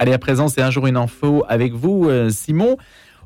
Allez, 0.00 0.12
à 0.12 0.18
présent, 0.18 0.48
c'est 0.48 0.62
un 0.62 0.70
jour 0.70 0.86
une 0.86 0.96
info 0.96 1.44
avec 1.48 1.72
vous, 1.72 2.08
euh, 2.08 2.30
Simon. 2.30 2.76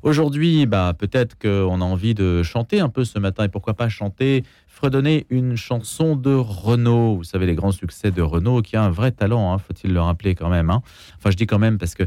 Aujourd'hui, 0.03 0.67
bah, 0.67 0.95
peut-être 0.99 1.39
qu'on 1.39 1.81
a 1.81 1.85
envie 1.85 2.15
de 2.15 2.43
chanter 2.43 2.81
un 2.81 2.89
peu 2.89 3.05
ce 3.05 3.19
matin, 3.19 3.45
et 3.45 3.49
pourquoi 3.49 3.75
pas 3.75 3.89
chanter, 3.89 4.43
fredonner 4.67 5.27
une 5.31 5.55
chanson 5.55 6.17
de 6.17 6.35
Renault. 6.35 7.17
Vous 7.17 7.25
savez, 7.25 7.47
les 7.47 7.55
grands 7.55 7.71
succès 7.71 8.11
de 8.11 8.21
Renault, 8.21 8.63
qui 8.63 8.77
a 8.77 8.83
un 8.83 8.91
vrai 8.91 9.13
talent, 9.13 9.53
hein, 9.53 9.59
faut-il 9.59 9.93
le 9.93 10.01
rappeler 10.01 10.35
quand 10.35 10.49
même. 10.49 10.71
Hein. 10.71 10.83
Enfin, 11.19 11.31
je 11.31 11.37
dis 11.37 11.47
quand 11.47 11.61
même 11.61 11.79
parce 11.79 11.95
que 11.95 12.05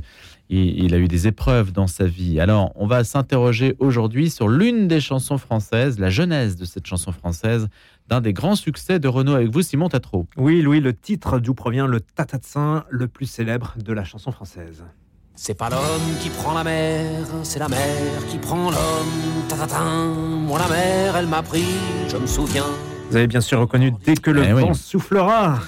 il, 0.49 0.93
a 0.93 0.97
eu 0.97 1.07
des 1.07 1.27
épreuves 1.27 1.71
dans 1.71 1.87
sa 1.87 2.05
vie. 2.05 2.39
Alors, 2.39 2.71
on 2.75 2.85
va 2.85 3.03
s'interroger 3.03 3.75
aujourd'hui 3.79 4.29
sur 4.29 4.47
l'une 4.47 4.87
des 4.87 4.99
chansons 4.99 5.37
françaises, 5.37 5.99
la 5.99 6.09
genèse 6.09 6.55
de 6.55 6.65
cette 6.65 6.85
chanson 6.85 7.11
française, 7.11 7.67
d'un 8.07 8.21
des 8.21 8.33
grands 8.33 8.55
succès 8.55 8.99
de 8.99 9.07
Renault 9.07 9.33
avec 9.33 9.49
vous, 9.49 9.61
Simon 9.61 9.89
Tatro. 9.89 10.27
Oui, 10.37 10.61
Louis, 10.61 10.79
le 10.79 10.93
titre 10.93 11.39
d'où 11.39 11.53
provient 11.53 11.87
le 11.87 11.99
tatatsin 11.99 12.83
le 12.89 13.07
plus 13.07 13.25
célèbre 13.25 13.75
de 13.83 13.93
la 13.93 14.03
chanson 14.03 14.31
française. 14.31 14.83
C'est 15.35 15.57
pas 15.57 15.69
l'homme 15.69 16.15
qui 16.21 16.29
prend 16.29 16.53
la 16.53 16.63
mer, 16.63 17.25
c'est 17.43 17.59
la 17.59 17.67
mer 17.67 17.79
qui 18.29 18.37
prend 18.37 18.69
l'homme. 18.69 19.47
Tatatin, 19.49 20.13
moi 20.13 20.59
la 20.59 20.69
mer, 20.69 21.15
elle 21.17 21.27
m'a 21.27 21.43
pris, 21.43 21.65
je 22.07 22.17
me 22.17 22.27
souviens. 22.27 22.65
Vous 23.09 23.17
avez 23.17 23.27
bien 23.27 23.41
sûr 23.41 23.59
reconnu 23.59 23.91
dès 24.05 24.15
que 24.15 24.31
le 24.31 24.43
eh 24.43 24.53
vent 24.53 24.73
soufflera. 24.73 25.59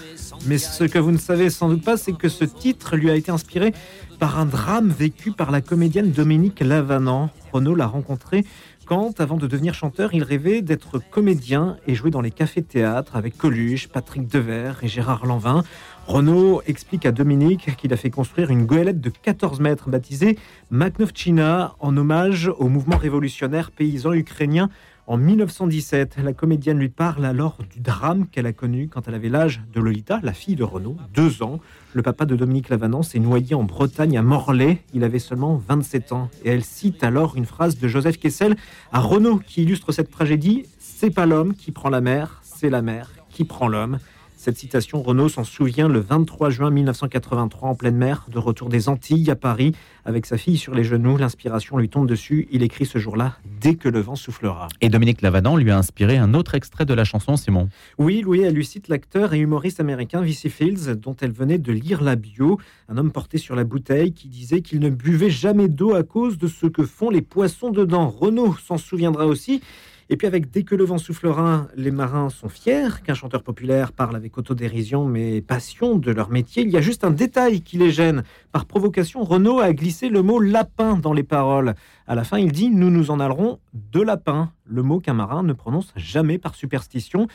Mais 0.46 0.58
ce 0.58 0.84
que 0.84 1.00
vous 1.00 1.12
ne 1.12 1.18
savez 1.18 1.50
sans 1.50 1.70
doute 1.70 1.84
pas, 1.84 1.98
c'est 1.98 2.14
que 2.14 2.30
ce 2.30 2.46
titre 2.46 2.96
lui 2.96 3.10
a 3.10 3.16
été 3.16 3.32
inspiré 3.32 3.74
par 4.20 4.40
un 4.40 4.46
drame 4.46 4.90
vécu 4.90 5.32
par 5.32 5.52
la 5.52 5.62
comédienne 5.62 6.12
Dominique 6.12 6.62
Lavanant. 6.62 7.30
Renaud 7.52 7.76
l'a 7.76 7.88
rencontré 7.88 8.46
avant 8.90 9.36
de 9.36 9.48
devenir 9.48 9.74
chanteur, 9.74 10.14
il 10.14 10.24
rêvait 10.24 10.62
d'être 10.62 11.00
comédien 11.12 11.78
et 11.88 11.96
jouer 11.96 12.10
dans 12.10 12.22
les 12.22 12.32
cafés-théâtres 12.32 13.18
avec 13.18 13.38
Coluche, 13.38 13.90
Patrick 13.90 14.28
Devers 14.28 14.82
et 14.82 14.88
Gérard 14.88 15.26
Lanvin. 15.26 15.64
Renaud 16.06 16.62
explique 16.68 17.06
à 17.06 17.12
Dominique 17.12 17.76
qu'il 17.76 17.92
a 17.92 17.98
fait 17.98 18.10
construire 18.10 18.50
une 18.50 18.66
goélette 18.66 19.02
de 19.02 19.10
14 19.10 19.60
mètres 19.60 19.90
baptisée 19.90 20.38
Maknovchina 20.72 21.76
en 21.80 21.98
hommage 21.98 22.50
au 22.60 22.70
mouvement 22.70 22.96
révolutionnaire 22.96 23.72
paysan 23.72 24.14
ukrainien 24.14 24.70
en 25.08 25.16
1917, 25.16 26.18
la 26.22 26.34
comédienne 26.34 26.80
lui 26.80 26.90
parle 26.90 27.24
alors 27.24 27.60
du 27.74 27.80
drame 27.80 28.28
qu'elle 28.28 28.46
a 28.46 28.52
connu 28.52 28.90
quand 28.90 29.08
elle 29.08 29.14
avait 29.14 29.30
l'âge 29.30 29.62
de 29.74 29.80
Lolita, 29.80 30.20
la 30.22 30.34
fille 30.34 30.58
de 30.58 30.66
Renaud, 30.66 30.98
deux 31.14 31.44
ans. 31.44 31.62
Le 31.94 32.02
papa 32.02 32.26
de 32.26 32.36
Dominique 32.36 32.68
Lavanant 32.68 33.04
s'est 33.04 33.20
noyé 33.20 33.56
en 33.56 33.64
Bretagne 33.64 34.18
à 34.18 34.22
Morlaix. 34.22 34.84
Il 34.94 35.06
avait 35.06 35.20
seulement 35.20 35.64
27 35.66 36.12
ans. 36.12 36.30
Et 36.44 36.50
elle 36.50 36.66
cite 36.66 37.06
alors 37.06 37.38
une 37.38 37.46
phrase 37.46 37.80
de 37.80 37.88
Joseph 37.88 38.18
Kessel 38.18 38.58
à 38.92 39.00
Renaud 39.00 39.40
qui 39.40 39.64
illustre 39.64 39.94
cette 39.94 40.12
tragédie. 40.12 40.66
C'est 40.78 41.12
pas 41.12 41.26
l'homme 41.26 41.56
qui 41.56 41.72
prend 41.72 41.88
la 41.88 42.02
mer, 42.02 42.42
c'est 42.44 42.70
la 42.70 42.82
mer 42.82 43.10
qui 43.30 43.46
prend 43.46 43.70
l'homme. 43.70 44.00
Cette 44.48 44.60
citation, 44.60 45.04
Renaud 45.04 45.28
s'en 45.28 45.44
souvient 45.44 45.90
le 45.90 46.00
23 46.00 46.50
juin 46.52 46.70
1983 46.70 47.68
en 47.68 47.76
pleine 47.76 47.98
mer, 47.98 48.28
de 48.32 48.40
retour 48.40 48.70
des 48.70 48.88
Antilles 48.88 49.30
à 49.30 49.36
Paris, 49.36 49.74
avec 50.06 50.26
sa 50.26 50.38
fille 50.38 50.56
sur 50.56 50.74
les 50.74 50.86
genoux. 50.86 51.18
L'inspiration 51.18 51.78
lui 51.78 51.90
tombe 51.90 52.08
dessus. 52.08 52.48
Il 52.50 52.64
écrit 52.64 52.86
ce 52.86 52.98
jour-là, 52.98 53.36
dès 53.60 53.76
que 53.76 53.90
le 53.90 54.00
vent 54.00 54.16
soufflera. 54.16 54.70
Et 54.80 54.88
Dominique 54.88 55.22
Lavanant 55.22 55.58
lui 55.58 55.70
a 55.70 55.78
inspiré 55.78 56.16
un 56.16 56.34
autre 56.34 56.56
extrait 56.56 56.86
de 56.86 56.94
la 56.94 57.04
chanson, 57.04 57.36
Simon. 57.36 57.68
Oui, 57.98 58.22
Louis, 58.22 58.40
elle 58.40 58.54
lui 58.54 58.64
cite 58.64 58.88
l'acteur 58.88 59.34
et 59.34 59.40
humoriste 59.40 59.82
américain 59.82 60.22
Vichy 60.22 60.50
Fields, 60.50 60.96
dont 60.96 61.18
elle 61.20 61.34
venait 61.34 61.58
de 61.58 61.74
lire 61.74 62.02
la 62.02 62.16
bio. 62.16 62.58
Un 62.88 62.98
homme 62.98 63.12
porté 63.12 63.38
sur 63.38 63.54
la 63.54 63.66
bouteille 63.66 64.14
qui 64.14 64.30
disait 64.30 64.62
qu'il 64.62 64.80
ne 64.80 64.90
buvait 64.90 65.30
jamais 65.30 65.68
d'eau 65.68 65.94
à 65.94 66.04
cause 66.04 66.38
de 66.38 66.48
ce 66.48 66.68
que 66.68 66.86
font 66.86 67.10
les 67.10 67.22
poissons 67.22 67.70
dedans. 67.70 68.08
Renaud 68.08 68.56
s'en 68.66 68.78
souviendra 68.78 69.26
aussi. 69.26 69.62
Et 70.10 70.16
puis 70.16 70.26
avec 70.26 70.50
Dès 70.50 70.64
que 70.64 70.76
le 70.76 70.86
vent 70.86 70.98
soufflera, 70.98 71.68
les 71.76 71.92
marins 71.92 72.30
sont 72.30 72.48
fiers 72.48 73.02
qu'un 73.04 73.14
chanteur 73.14 73.44
populaire 73.44 73.92
parle 73.92 74.16
avec 74.16 74.38
autodérision 74.38 75.06
mais 75.06 75.42
passion 75.42 75.98
de 75.98 76.12
leur 76.12 76.30
métier. 76.30 76.64
Il 76.64 76.70
y 76.70 76.78
a 76.78 76.82
juste 76.82 77.04
un 77.04 77.12
détail 77.12 77.62
qui 77.62 77.78
les 77.78 77.92
gêne. 77.92 78.24
Par 78.54 78.66
provocation, 78.66 79.24
Renaud 79.24 79.60
a 79.60 79.74
glissé 79.74 80.08
le 80.08 80.22
mot 80.22 80.40
lapin 80.40 80.96
dans 80.96 81.12
les 81.12 81.24
paroles. 81.24 81.76
À 82.08 82.16
la 82.16 82.24
fin, 82.24 82.40
il 82.40 82.54
dit 82.54 82.70
Nous 82.70 82.90
nous 82.90 83.12
en 83.12 83.20
allerons 83.20 83.60
de 83.74 84.02
lapin, 84.02 84.52
le 84.66 84.82
mot 84.82 85.00
qu'un 85.00 85.14
marin 85.14 85.44
ne 85.44 85.54
prononce 85.54 85.92
jamais 85.98 86.38
par 86.38 86.56
superstition 86.56 87.28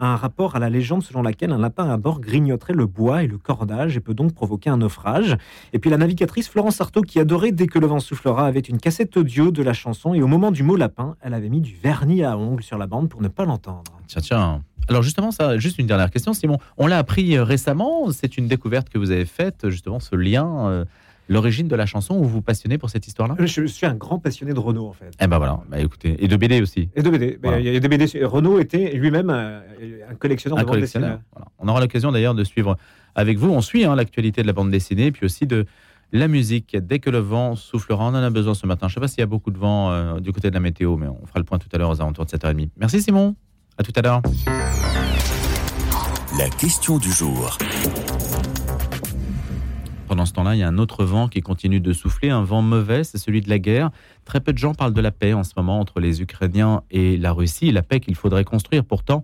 un 0.00 0.16
rapport 0.16 0.56
à 0.56 0.58
la 0.58 0.70
légende 0.70 1.02
selon 1.02 1.22
laquelle 1.22 1.52
un 1.52 1.58
lapin 1.58 1.88
à 1.90 1.96
bord 1.96 2.20
grignoterait 2.20 2.74
le 2.74 2.86
bois 2.86 3.22
et 3.22 3.26
le 3.26 3.38
cordage 3.38 3.96
et 3.96 4.00
peut 4.00 4.14
donc 4.14 4.34
provoquer 4.34 4.70
un 4.70 4.78
naufrage. 4.78 5.36
Et 5.72 5.78
puis 5.78 5.90
la 5.90 5.96
navigatrice 5.96 6.48
Florence 6.48 6.80
Artaud, 6.80 7.02
qui 7.02 7.18
adorait 7.18 7.52
Dès 7.52 7.66
que 7.66 7.78
le 7.78 7.86
vent 7.86 7.98
soufflera, 7.98 8.46
avait 8.46 8.60
une 8.60 8.78
cassette 8.78 9.16
audio 9.16 9.50
de 9.50 9.62
la 9.62 9.72
chanson 9.72 10.14
et 10.14 10.22
au 10.22 10.26
moment 10.26 10.50
du 10.50 10.62
mot 10.62 10.76
lapin, 10.76 11.16
elle 11.20 11.34
avait 11.34 11.48
mis 11.48 11.60
du 11.60 11.74
vernis 11.74 12.22
à 12.22 12.36
ongles 12.36 12.62
sur 12.62 12.78
la 12.78 12.86
bande 12.86 13.08
pour 13.08 13.22
ne 13.22 13.28
pas 13.28 13.44
l'entendre. 13.44 13.82
Tiens, 14.06 14.22
tiens. 14.22 14.62
Alors 14.88 15.02
justement, 15.02 15.30
ça, 15.30 15.58
juste 15.58 15.78
une 15.78 15.86
dernière 15.86 16.10
question, 16.10 16.32
Simon. 16.32 16.58
On 16.76 16.86
l'a 16.86 16.98
appris 16.98 17.36
euh, 17.36 17.44
récemment, 17.44 18.10
c'est 18.10 18.38
une 18.38 18.48
découverte 18.48 18.88
que 18.88 18.98
vous 18.98 19.10
avez 19.10 19.26
faite, 19.26 19.68
justement, 19.68 20.00
ce 20.00 20.16
lien. 20.16 20.68
Euh, 20.68 20.84
l'origine 21.28 21.68
de 21.68 21.76
la 21.76 21.86
chanson 21.86 22.14
ou 22.14 22.22
vous 22.24 22.28
vous 22.28 22.42
passionnez 22.42 22.78
pour 22.78 22.90
cette 22.90 23.06
histoire-là? 23.06 23.36
Je 23.38 23.66
suis 23.66 23.86
un 23.86 23.94
grand 23.94 24.18
passionné 24.18 24.52
de 24.52 24.58
Renault 24.58 24.86
en 24.86 24.92
fait. 24.92 25.10
Eh 25.20 25.26
ben 25.26 25.38
voilà, 25.38 25.60
bah, 25.68 25.78
écoutez, 25.78 26.22
et 26.22 26.28
de 26.28 26.36
BD 26.36 26.60
aussi. 26.60 26.88
Et 26.94 27.02
de 27.02 27.10
BD. 27.10 27.38
Il 27.58 27.64
y 27.64 27.76
a 27.76 27.80
des 27.80 27.88
BD. 27.88 28.24
Renault 28.24 28.58
était 28.58 28.92
lui-même 28.94 29.30
un, 29.30 29.62
collectionneur 30.18 30.58
de 30.58 30.64
bande 30.64 30.80
dessinée. 30.80 31.14
On 31.58 31.68
aura 31.68 31.80
l'occasion 31.80 32.12
d'ailleurs 32.12 32.34
de 32.34 32.44
suivre 32.44 32.76
avec 33.14 33.38
vous. 33.38 33.50
On 33.50 33.60
suit 33.60 33.84
hein, 33.84 33.94
l'actualité 33.94 34.42
de 34.42 34.46
la 34.46 34.52
bande 34.52 34.70
dessinée, 34.70 35.12
puis 35.12 35.26
aussi 35.26 35.46
de 35.46 35.66
la 36.12 36.28
musique. 36.28 36.76
Dès 36.76 36.98
que 36.98 37.10
le 37.10 37.18
vent 37.18 37.56
soufflera, 37.56 38.04
on 38.04 38.08
en 38.08 38.14
a 38.14 38.30
besoin 38.30 38.54
ce 38.54 38.66
matin. 38.66 38.88
Je 38.88 38.92
ne 38.92 38.94
sais 38.94 39.00
pas 39.00 39.08
s'il 39.08 39.20
y 39.20 39.22
a 39.22 39.26
beaucoup 39.26 39.50
de 39.50 39.58
vent 39.58 39.90
euh, 39.90 40.20
du 40.20 40.32
côté 40.32 40.48
de 40.48 40.54
la 40.54 40.60
météo, 40.60 40.96
mais 40.96 41.06
on 41.06 41.26
fera 41.26 41.38
le 41.38 41.44
point 41.44 41.58
tout 41.58 41.68
à 41.72 41.78
l'heure 41.78 41.90
aux 41.90 42.00
alentours 42.00 42.24
de 42.24 42.30
7h30. 42.30 42.70
Merci 42.76 43.02
Simon. 43.02 43.34
À 43.76 43.82
tout 43.82 43.92
à 43.94 44.02
l'heure. 44.02 44.22
La 46.38 46.48
question 46.50 46.98
du 46.98 47.10
jour. 47.10 47.58
Pendant 50.08 50.24
ce 50.24 50.32
temps-là, 50.32 50.54
il 50.54 50.58
y 50.58 50.62
a 50.62 50.68
un 50.68 50.78
autre 50.78 51.04
vent 51.04 51.28
qui 51.28 51.42
continue 51.42 51.80
de 51.80 51.92
souffler, 51.92 52.30
un 52.30 52.42
vent 52.42 52.62
mauvais, 52.62 53.04
c'est 53.04 53.18
celui 53.18 53.42
de 53.42 53.50
la 53.50 53.58
guerre. 53.58 53.90
Très 54.24 54.40
peu 54.40 54.54
de 54.54 54.58
gens 54.58 54.72
parlent 54.72 54.94
de 54.94 55.00
la 55.02 55.10
paix 55.10 55.34
en 55.34 55.44
ce 55.44 55.52
moment 55.54 55.80
entre 55.80 56.00
les 56.00 56.22
Ukrainiens 56.22 56.82
et 56.90 57.18
la 57.18 57.32
Russie, 57.32 57.70
la 57.72 57.82
paix 57.82 58.00
qu'il 58.00 58.14
faudrait 58.14 58.44
construire. 58.44 58.84
Pourtant, 58.84 59.22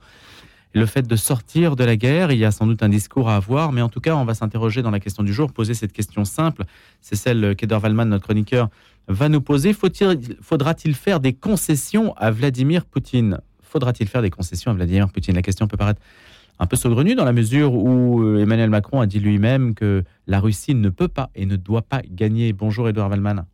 le 0.75 0.85
fait 0.85 1.07
de 1.07 1.17
sortir 1.17 1.75
de 1.75 1.85
la 1.85 1.97
guerre, 1.97 2.33
il 2.33 2.39
y 2.39 2.45
a 2.45 2.51
sans 2.51 2.67
doute 2.67 2.83
un 2.83 2.91
discours 2.91 3.31
à 3.31 3.37
avoir, 3.37 3.73
mais 3.73 3.81
en 3.81 3.89
tout 3.89 4.01
cas, 4.01 4.15
on 4.15 4.27
va 4.27 4.35
s'interroger 4.35 4.83
dans 4.83 4.91
la 4.91 5.01
question 5.01 5.23
du 5.23 5.33
jour, 5.33 5.53
poser 5.53 5.73
cette 5.73 5.93
question 5.93 6.27
simple. 6.27 6.65
C'est 7.01 7.17
celle 7.17 7.57
qu'Eder 7.57 7.79
Wallman, 7.83 8.05
notre 8.05 8.25
chroniqueur, 8.25 8.69
va 9.09 9.31
nous 9.31 9.41
poser. 9.41 9.73
Faudra-t-il 9.73 10.95
faire 10.95 11.21
des 11.21 11.33
concessions 11.33 12.15
à 12.17 12.31
Vladimir 12.31 12.85
Poutine? 12.85 13.39
Faudra-t-il 13.63 14.09
faire 14.09 14.23
des 14.23 14.31
concessions 14.31 14.71
à 14.71 14.75
Vladimir 14.75 15.09
Poutine? 15.09 15.35
La 15.35 15.43
question 15.43 15.67
peut 15.67 15.79
paraître 15.79 16.01
un 16.59 16.67
peu 16.67 16.77
saugrenu 16.77 17.15
dans 17.15 17.25
la 17.25 17.33
mesure 17.33 17.75
où 17.75 18.23
euh, 18.23 18.39
Emmanuel 18.39 18.71
Macron 18.71 19.01
a 19.01 19.07
dit 19.07 19.21
lui-même 19.21 19.75
que 19.75 20.05
la 20.27 20.41
Russie 20.41 20.75
ne 20.75 20.89
peut 20.89 21.09
pas 21.09 21.31
et 21.35 21.47
ne 21.47 21.57
doit 21.57 21.83
pas 21.83 22.03
gagner. 22.09 22.53
Bonjour 22.53 22.89
Edouard 22.89 23.11
Wallman. 23.11 23.45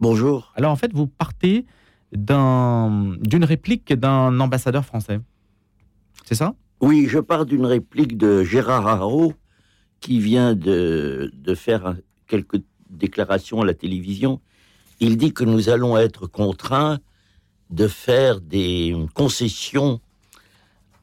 Bonjour. 0.00 0.52
Alors 0.56 0.72
en 0.72 0.76
fait, 0.76 0.92
vous 0.92 1.06
partez 1.06 1.64
d'une 2.12 3.44
réplique 3.44 3.92
d'un 3.94 4.38
ambassadeur 4.38 4.84
français. 4.84 5.20
C'est 6.24 6.34
ça? 6.34 6.54
Oui, 6.80 7.06
je 7.08 7.18
pars 7.18 7.46
d'une 7.46 7.64
réplique 7.64 8.18
de 8.18 8.42
Gérard 8.42 8.86
Haro 8.86 9.32
qui 10.00 10.18
vient 10.18 10.54
de, 10.54 11.32
de 11.34 11.54
faire 11.54 11.94
quelques 12.26 12.60
déclarations 12.90 13.62
à 13.62 13.64
la 13.64 13.74
télévision. 13.74 14.40
Il 15.00 15.16
dit 15.16 15.32
que 15.32 15.44
nous 15.44 15.68
allons 15.68 15.96
être 15.96 16.26
contraints 16.26 16.98
de 17.70 17.88
faire 17.88 18.40
des 18.40 18.94
concessions 19.14 20.00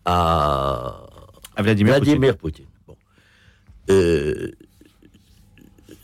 à, 0.06 1.02
Vladimir, 1.58 2.38
Poutine. 2.38 2.66
Euh, 3.90 4.52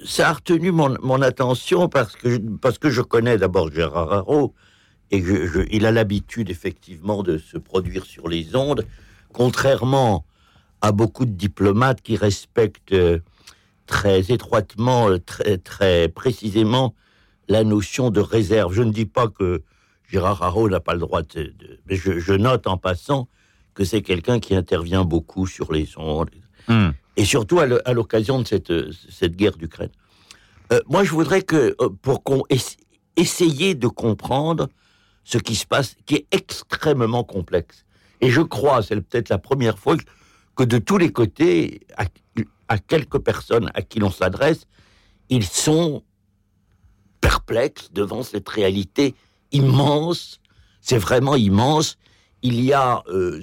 ça 0.06 0.30
a 0.30 0.34
retenu 0.34 0.72
mon, 0.72 1.22
attention 1.22 1.90
parce 1.90 2.16
que, 2.16 2.38
parce 2.58 2.78
que 2.78 2.90
je 2.90 3.02
connais 3.02 3.38
d'abord 3.38 3.72
Gérard 3.72 4.14
Haro 4.14 4.54
et 5.12 5.24
il 5.72 5.86
a 5.86 5.92
l'habitude 5.92 6.50
effectivement 6.50 7.24
de 7.24 7.38
se 7.38 7.58
produire 7.58 8.06
sur 8.06 8.28
les 8.28 8.56
ondes, 8.56 8.86
contrairement 9.34 10.26
à 10.82 10.92
beaucoup 10.92 11.26
de 11.26 11.32
diplomates 11.32 12.02
qui 12.02 12.18
respectent 12.18 12.94
euh, 12.94 13.20
très 13.86 14.32
étroitement, 14.32 15.10
euh, 15.10 15.20
très, 15.20 15.58
très 15.58 16.10
précisément 16.10 16.94
la 17.48 17.64
notion 17.64 18.10
de 18.10 18.20
réserve. 18.20 18.74
Je 18.74 18.82
ne 18.82 18.92
dis 18.92 19.06
pas 19.06 19.28
que 19.28 19.64
Gérard 20.10 20.44
Haro 20.44 20.70
n'a 20.70 20.80
pas 20.80 20.94
le 20.94 21.00
droit 21.00 21.22
de... 21.22 21.54
mais 21.88 21.96
je, 21.96 22.34
note 22.34 22.68
en 22.68 22.78
passant 22.78 23.28
que 23.76 23.84
c'est 23.84 24.02
quelqu'un 24.02 24.40
qui 24.40 24.56
intervient 24.56 25.04
beaucoup 25.04 25.46
sur 25.46 25.72
les 25.72 25.88
ondes, 25.98 26.32
hmm. 26.68 26.90
et 27.18 27.26
surtout 27.26 27.60
à 27.60 27.94
l'occasion 27.94 28.42
de 28.42 28.48
cette, 28.48 28.74
cette 29.12 29.36
guerre 29.36 29.58
d'Ukraine. 29.58 29.92
Euh, 30.74 30.80
moi, 30.88 31.04
je 31.04 31.12
voudrais 31.12 31.44
que, 31.44 31.76
euh, 31.80 31.90
pour 32.02 32.24
qu'on 32.24 32.44
essayer 33.16 33.76
de 33.76 33.88
comprendre 33.88 34.68
ce 35.24 35.38
qui 35.38 35.56
se 35.56 35.66
passe, 35.66 35.96
qui 36.06 36.16
est 36.16 36.28
extrêmement 36.32 37.24
complexe. 37.24 37.86
Et 38.22 38.30
je 38.30 38.42
crois, 38.42 38.82
c'est 38.82 38.96
peut-être 38.96 39.30
la 39.30 39.38
première 39.38 39.78
fois 39.78 39.96
que 40.56 40.64
de 40.64 40.78
tous 40.78 40.98
les 40.98 41.12
côtés, 41.12 41.82
à, 41.98 42.06
à 42.68 42.78
quelques 42.78 43.20
personnes 43.20 43.70
à 43.74 43.82
qui 43.82 44.00
l'on 44.00 44.12
s'adresse, 44.12 44.66
ils 45.30 45.46
sont 45.46 46.04
perplexes 47.22 47.92
devant 47.92 48.24
cette 48.24 48.48
réalité 48.48 49.16
immense. 49.52 50.40
C'est 50.82 50.98
vraiment 50.98 51.36
immense 51.36 51.98
il 52.42 52.62
y 52.64 52.74
a 52.74 53.04
euh, 53.08 53.42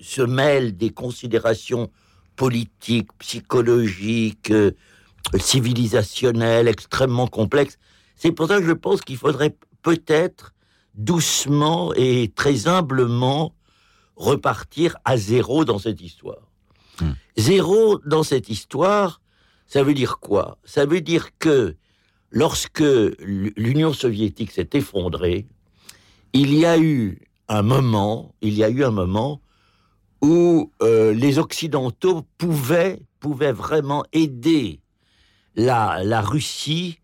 se 0.00 0.22
mêlent 0.22 0.76
des 0.76 0.90
considérations 0.90 1.90
politiques, 2.36 3.10
psychologiques, 3.18 4.50
euh, 4.50 4.72
civilisationnel, 5.38 6.68
extrêmement 6.68 7.26
complexe. 7.26 7.78
C'est 8.16 8.32
pour 8.32 8.48
ça 8.48 8.58
que 8.60 8.66
je 8.66 8.72
pense 8.72 9.00
qu'il 9.00 9.16
faudrait 9.16 9.56
peut-être 9.82 10.52
doucement 10.94 11.92
et 11.94 12.32
très 12.34 12.68
humblement 12.68 13.54
repartir 14.16 14.96
à 15.04 15.16
zéro 15.16 15.64
dans 15.64 15.78
cette 15.78 16.00
histoire. 16.00 16.50
Hmm. 17.00 17.12
Zéro 17.36 17.98
dans 18.04 18.22
cette 18.22 18.48
histoire, 18.48 19.20
ça 19.66 19.82
veut 19.82 19.94
dire 19.94 20.18
quoi? 20.18 20.58
Ça 20.64 20.84
veut 20.84 21.00
dire 21.00 21.30
que 21.38 21.76
lorsque 22.30 22.84
l'Union 23.20 23.92
soviétique 23.92 24.50
s'est 24.50 24.70
effondrée, 24.74 25.46
il 26.32 26.54
y 26.54 26.66
a 26.66 26.78
eu 26.78 27.20
un 27.58 27.62
moment, 27.62 28.34
il 28.40 28.54
y 28.54 28.64
a 28.64 28.70
eu 28.70 28.84
un 28.84 28.90
moment 28.90 29.40
où 30.20 30.70
euh, 30.82 31.12
les 31.12 31.38
Occidentaux 31.38 32.24
pouvaient, 32.38 33.00
pouvaient 33.20 33.52
vraiment 33.52 34.04
aider 34.12 34.80
la, 35.56 36.02
la 36.04 36.20
Russie 36.20 37.00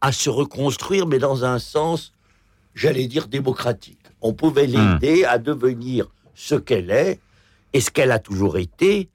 à 0.00 0.12
se 0.12 0.30
reconstruire, 0.30 1.06
mais 1.06 1.18
dans 1.18 1.44
un 1.44 1.58
sens, 1.58 2.12
j'allais 2.74 3.06
dire, 3.06 3.28
démocratique. 3.28 3.98
On 4.20 4.34
pouvait 4.34 4.66
hmm. 4.66 5.00
l'aider 5.00 5.24
à 5.24 5.38
devenir 5.38 6.06
ce 6.34 6.54
qu'elle 6.54 6.90
est 6.90 7.20
et 7.72 7.80
ce 7.80 7.90
qu'elle 7.90 8.12
a 8.12 8.18
toujours 8.18 8.58
été, 8.58 9.08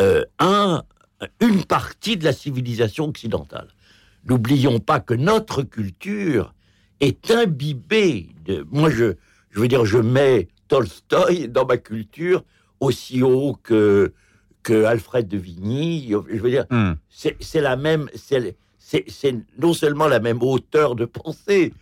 euh, 0.00 0.24
un, 0.38 0.82
une 1.40 1.64
partie 1.64 2.16
de 2.16 2.24
la 2.24 2.32
civilisation 2.32 3.06
occidentale. 3.06 3.68
N'oublions 4.24 4.80
pas 4.80 5.00
que 5.00 5.14
notre 5.14 5.62
culture 5.62 6.54
est 7.00 7.30
imbibée 7.30 8.28
de. 8.44 8.66
Moi, 8.70 8.90
je, 8.90 9.14
je 9.50 9.60
veux 9.60 9.68
dire, 9.68 9.84
je 9.84 9.98
mets 9.98 10.48
Tolstoï 10.68 11.48
dans 11.48 11.66
ma 11.66 11.76
culture 11.76 12.44
aussi 12.78 13.22
haut 13.22 13.56
que, 13.62 14.12
que 14.62 14.84
Alfred 14.84 15.28
de 15.28 15.38
Vigny. 15.38 16.08
Je 16.10 16.40
veux 16.40 16.50
dire, 16.50 16.66
hmm. 16.70 16.92
c'est 17.08 17.60
la 17.60 17.76
même. 17.76 18.08
C'est 18.14 18.56
non 19.58 19.72
seulement 19.72 20.08
la 20.08 20.20
même 20.20 20.42
hauteur 20.42 20.96
de 20.96 21.04
pensée, 21.04 21.72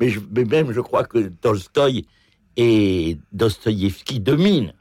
mais, 0.00 0.08
je, 0.08 0.20
mais 0.30 0.44
même 0.44 0.72
je 0.72 0.80
crois 0.80 1.04
que 1.04 1.28
Tolstoï 1.28 2.06
et 2.56 3.18
Dostoïevski 3.32 4.20
dominent. 4.20 4.72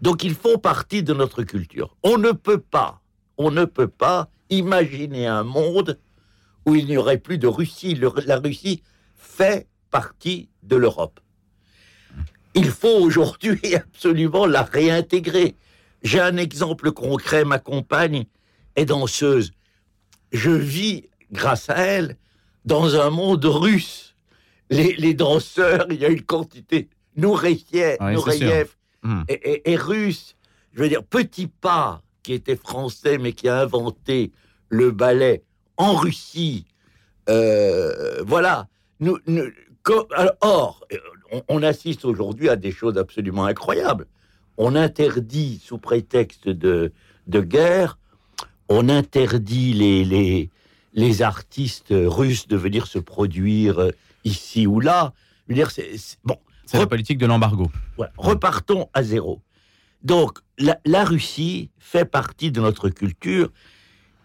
Donc 0.00 0.24
ils 0.24 0.34
font 0.34 0.58
partie 0.58 1.02
de 1.02 1.12
notre 1.12 1.42
culture. 1.42 1.96
On 2.02 2.16
ne 2.18 2.32
peut 2.32 2.60
pas, 2.60 3.00
on 3.36 3.50
ne 3.50 3.64
peut 3.64 3.88
pas 3.88 4.30
imaginer 4.48 5.26
un 5.26 5.44
monde 5.44 5.98
où 6.64 6.74
il 6.74 6.86
n'y 6.86 6.96
aurait 6.96 7.18
plus 7.18 7.38
de 7.38 7.46
Russie. 7.46 7.98
la 8.26 8.38
Russie 8.38 8.82
fait 9.16 9.66
partie 9.90 10.48
de 10.62 10.76
l'Europe. 10.76 11.20
Il 12.54 12.70
faut 12.70 12.98
aujourd'hui 13.00 13.74
absolument 13.74 14.46
la 14.46 14.62
réintégrer. 14.62 15.56
J'ai 16.02 16.20
un 16.20 16.36
exemple 16.36 16.92
concret, 16.92 17.44
ma 17.44 17.58
compagne 17.58 18.26
est 18.76 18.86
danseuse. 18.86 19.52
Je 20.32 20.50
vis, 20.50 21.08
grâce 21.32 21.68
à 21.70 21.76
elle, 21.76 22.16
dans 22.64 23.00
un 23.00 23.10
monde 23.10 23.44
russe 23.44 24.08
les, 24.70 25.14
danseurs, 25.14 25.86
il 25.90 26.00
y 26.00 26.04
a 26.04 26.08
une 26.08 26.22
quantité. 26.22 26.88
Nureyev, 27.16 27.98
hmm. 29.02 29.22
et, 29.28 29.76
russe. 29.76 30.36
Je 30.72 30.82
veux 30.82 30.88
dire, 30.88 31.02
Petit 31.02 31.48
Pas, 31.48 32.02
qui 32.22 32.32
était 32.32 32.56
français, 32.56 33.18
mais 33.18 33.32
qui 33.32 33.48
a 33.48 33.60
inventé 33.60 34.32
le 34.68 34.90
ballet 34.90 35.42
en 35.76 35.94
Russie. 35.94 36.66
Euh, 37.28 38.22
voilà. 38.24 38.68
Nous, 39.00 39.18
or, 40.40 40.86
on, 41.48 41.62
assiste 41.62 42.04
aujourd'hui 42.04 42.48
à 42.48 42.56
des 42.56 42.72
choses 42.72 42.98
absolument 42.98 43.44
incroyables. 43.44 44.06
On 44.56 44.74
interdit, 44.74 45.60
sous 45.64 45.78
prétexte 45.78 46.48
de, 46.48 46.92
de 47.26 47.40
guerre, 47.40 47.98
on 48.68 48.88
interdit 48.88 49.72
les, 49.72 50.04
les, 50.04 50.50
les 50.94 51.22
artistes 51.22 51.92
russes 51.92 52.48
de 52.48 52.56
venir 52.56 52.86
se 52.86 52.98
produire 52.98 53.90
ici 54.24 54.66
ou 54.66 54.80
là. 54.80 55.12
c'est 55.70 56.18
bon. 56.24 56.36
La 56.72 56.86
politique 56.86 57.18
de 57.18 57.26
l'embargo. 57.26 57.70
repartons 58.16 58.88
à 58.92 59.02
zéro. 59.02 59.40
Donc, 60.02 60.38
la, 60.58 61.04
Russie 61.04 61.70
fait 61.78 62.04
partie 62.04 62.52
de 62.52 62.60
notre 62.60 62.88
culture 62.88 63.50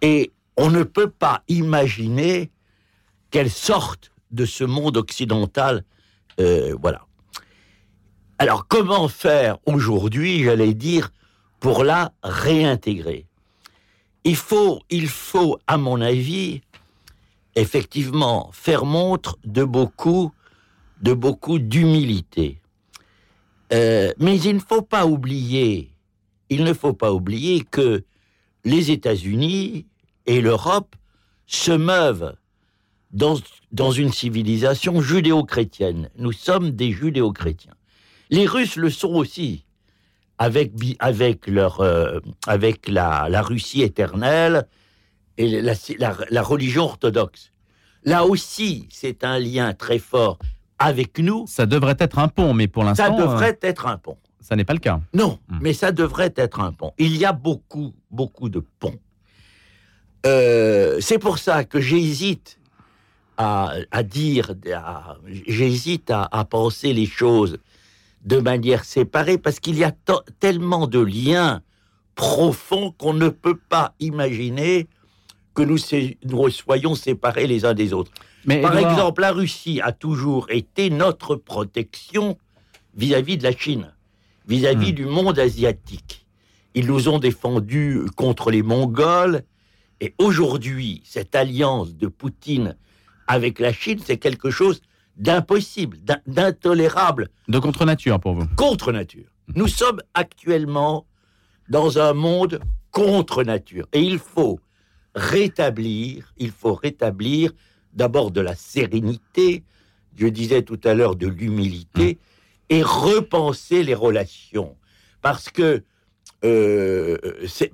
et 0.02 0.32
on 0.58 0.70
ne 0.70 0.84
peut 0.84 1.10
pas 1.10 1.44
imaginer 1.48 2.52
qu'elle 3.32 3.50
sorte 3.50 4.12
de 4.34 4.46
ce 4.46 4.64
monde 4.64 4.98
occidental. 4.98 5.84
Euh, 6.40 6.76
voilà. 6.82 7.06
Alors, 8.40 8.68
comment 8.68 9.08
faire 9.08 9.58
aujourd'hui, 9.66 10.44
j'allais 10.44 10.74
dire, 10.74 11.12
pour 11.60 11.84
la 11.84 12.12
réintégrer? 12.24 13.28
Il 14.26 14.36
faut, 14.36 14.80
à 15.68 15.78
mon 15.78 16.02
avis, 16.02 16.62
effectivement 17.56 18.50
faire 18.52 18.86
montre 18.86 19.38
de 19.46 19.64
beaucoup, 19.64 20.34
de 21.02 21.14
beaucoup 21.14 21.60
d'humilité. 21.60 22.60
Euh, 23.72 24.12
mais 24.20 24.40
il 24.40 24.56
ne 24.56 24.60
faut 24.60 24.82
pas 24.82 25.06
oublier, 25.06 25.92
il 26.50 26.64
ne 26.64 26.74
faut 26.74 26.94
pas 26.94 27.14
oublier 27.14 27.64
que 27.64 28.04
les 28.66 28.92
États-Unis 28.92 29.88
et 30.26 30.42
l'Europe 30.42 30.96
se 31.48 31.72
meuvent 31.72 32.36
dans, 33.12 33.36
dans 33.74 33.92
une 33.92 34.14
civilisation 34.14 35.02
judéo-chrétienne. 35.02 36.10
Nous 36.18 36.32
sommes 36.32 36.72
des 36.72 36.92
judéo-chrétiens. 36.92 37.74
Les 38.30 38.46
Russes 38.46 38.78
le 38.78 38.90
sont 38.90 39.14
aussi, 39.14 39.66
avec, 40.38 40.72
avec, 41.00 41.48
leur, 41.48 41.82
euh, 41.82 42.20
avec 42.48 42.88
la, 42.88 43.28
la 43.30 43.42
Russie 43.42 43.82
éternelle, 43.82 44.68
et 45.38 45.62
la, 45.62 46.44
religion 46.44 46.84
orthodoxe. 46.84 47.52
Là 48.04 48.26
aussi, 48.26 48.88
c'est 48.92 49.24
un 49.24 49.40
lien 49.40 49.74
très 49.74 49.98
fort 49.98 50.38
avec 50.78 51.18
nous. 51.20 51.46
Ça 51.48 51.66
devrait 51.66 51.96
être 52.00 52.20
un 52.20 52.28
pont, 52.28 52.54
mais 52.54 52.68
pour 52.68 52.84
l'instant... 52.84 53.06
Ça 53.06 53.10
devrait 53.10 53.58
euh, 53.64 53.68
être 53.68 53.88
un 53.88 53.98
pont. 53.98 54.18
Ça 54.40 54.56
n'est 54.56 54.66
pas 54.66 54.74
le 54.74 54.80
cas. 54.80 55.00
Non, 55.14 55.40
hmm. 55.48 55.60
mais 55.62 55.74
ça 55.74 55.92
devrait 55.92 56.34
être 56.36 56.60
un 56.60 56.74
pont. 56.74 56.92
Il 56.98 57.16
y 57.18 57.26
a 57.26 57.32
beaucoup, 57.32 57.94
beaucoup 58.12 58.50
de 58.50 58.64
ponts. 58.80 59.00
Euh, 60.26 61.00
c'est 61.00 61.20
pour 61.20 61.40
ça 61.40 61.64
que 61.64 61.80
j'hésite 61.80 62.60
à, 63.38 64.04
dire, 64.04 64.54
j'hésite 65.48 66.12
à, 66.12 66.28
à, 66.32 66.46
penser 66.46 66.94
les 66.94 67.06
choses 67.06 67.60
de 68.24 68.38
manière 68.38 68.86
séparée, 68.86 69.38
parce 69.38 69.60
qu'il 69.60 69.78
y 69.78 69.84
a 69.84 69.94
tellement 70.40 70.88
de 70.88 71.00
liens 71.00 71.62
profonds 72.16 72.92
qu'on 72.98 73.14
ne 73.14 73.30
peut 73.30 73.58
pas 73.58 73.96
imaginer 74.00 74.88
que 75.54 75.62
nous, 75.62 75.78
nous 76.24 76.50
soyons 76.50 76.96
séparés 76.96 77.48
les 77.48 77.66
uns 77.66 77.74
des 77.74 77.94
autres. 77.94 78.12
Par 78.48 78.78
exemple, 78.78 79.22
la 79.22 79.32
Russie 79.32 79.80
a 79.82 79.92
toujours 79.92 80.50
été 80.50 80.90
notre 80.90 81.36
protection 81.36 82.38
vis-à-vis 82.96 83.38
de 83.38 83.44
la 83.44 83.56
Chine, 83.56 83.94
vis-à-vis 84.48 84.92
hmm. 84.92 84.96
du 84.96 85.06
monde 85.06 85.40
asiatique. 85.40 86.26
Ils 86.76 86.88
nous 86.88 87.08
ont 87.08 87.20
défendus 87.20 88.02
contre 88.16 88.52
les 88.52 88.64
Mongols, 88.64 89.44
et 90.02 90.14
aujourd'hui, 90.18 91.02
cette 91.06 91.36
alliance 91.36 91.96
de 91.96 92.08
Poutine 92.08 92.76
avec 93.28 93.60
la 93.60 93.74
Chine, 93.74 94.00
c'est 94.04 94.18
quelque 94.18 94.50
chose 94.50 94.82
d'impossible, 95.18 95.98
d'intolérable. 96.28 97.30
De 97.48 97.60
contre-nature 97.60 98.20
pour 98.20 98.34
vous 98.34 98.48
Contre 98.56 98.92
nature. 98.92 99.26
Nous 99.56 99.68
sommes 99.68 100.02
actuellement 100.14 101.06
dans 101.70 102.00
un 102.00 102.14
monde 102.14 102.60
contre 102.92 103.44
nature. 103.44 103.88
Et 103.94 104.02
il 104.02 104.20
faut 104.20 104.60
rétablir, 105.16 106.34
il 106.38 106.52
faut 106.52 106.74
rétablir 106.74 107.52
d'abord 107.94 108.32
de 108.32 108.42
la 108.42 108.56
sérénité, 108.56 109.64
je 110.16 110.28
disais 110.28 110.64
tout 110.64 110.80
à 110.84 110.94
l'heure 110.94 111.16
de 111.16 111.28
l'humilité, 111.28 112.14
mmh. 112.14 112.74
et 112.76 112.84
repenser 112.84 113.84
les 113.84 113.94
relations. 113.94 114.76
Parce 115.22 115.50
que, 115.50 115.84
euh, 116.46 117.18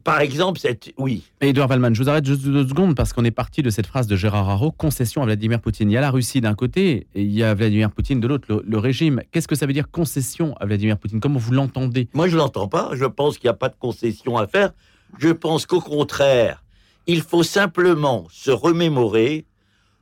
par 0.03 0.21
exemple, 0.21 0.59
cette... 0.59 0.93
Oui. 0.97 1.23
Edouard 1.41 1.67
Valman, 1.67 1.93
je 1.93 2.03
vous 2.03 2.09
arrête 2.09 2.25
juste 2.25 2.43
deux 2.43 2.67
secondes 2.67 2.95
parce 2.95 3.13
qu'on 3.13 3.25
est 3.25 3.31
parti 3.31 3.63
de 3.63 3.69
cette 3.69 3.87
phrase 3.87 4.05
de 4.05 4.15
Gérard 4.15 4.49
Haro, 4.49 4.71
concession 4.71 5.23
à 5.23 5.25
Vladimir 5.25 5.59
Poutine. 5.59 5.89
Il 5.89 5.93
y 5.93 5.97
a 5.97 6.01
la 6.01 6.11
Russie 6.11 6.39
d'un 6.39 6.53
côté 6.53 7.07
et 7.15 7.21
il 7.21 7.31
y 7.31 7.43
a 7.43 7.53
Vladimir 7.55 7.91
Poutine 7.91 8.19
de 8.19 8.27
l'autre, 8.27 8.63
le, 8.65 8.77
régime. 8.77 9.21
Qu'est-ce 9.31 9.47
que 9.47 9.55
ça 9.55 9.65
veut 9.65 9.73
dire 9.73 9.89
concession 9.89 10.55
à 10.59 10.65
Vladimir 10.65 10.97
Poutine? 10.97 11.19
Comment 11.19 11.39
vous 11.39 11.51
l'entendez? 11.51 12.07
Moi, 12.13 12.27
je 12.27 12.33
ne 12.33 12.37
l'entends 12.37 12.67
pas. 12.67 12.91
Je 12.93 13.05
pense 13.05 13.37
qu'il 13.37 13.47
n'y 13.47 13.51
a 13.51 13.57
pas 13.57 13.69
de 13.69 13.75
concession 13.79 14.37
à 14.37 14.45
faire. 14.45 14.71
Je 15.17 15.29
pense 15.29 15.65
qu'au 15.65 15.81
contraire, 15.81 16.63
il 17.07 17.21
faut 17.21 17.43
simplement 17.43 18.27
se 18.31 18.51
remémorer 18.51 19.45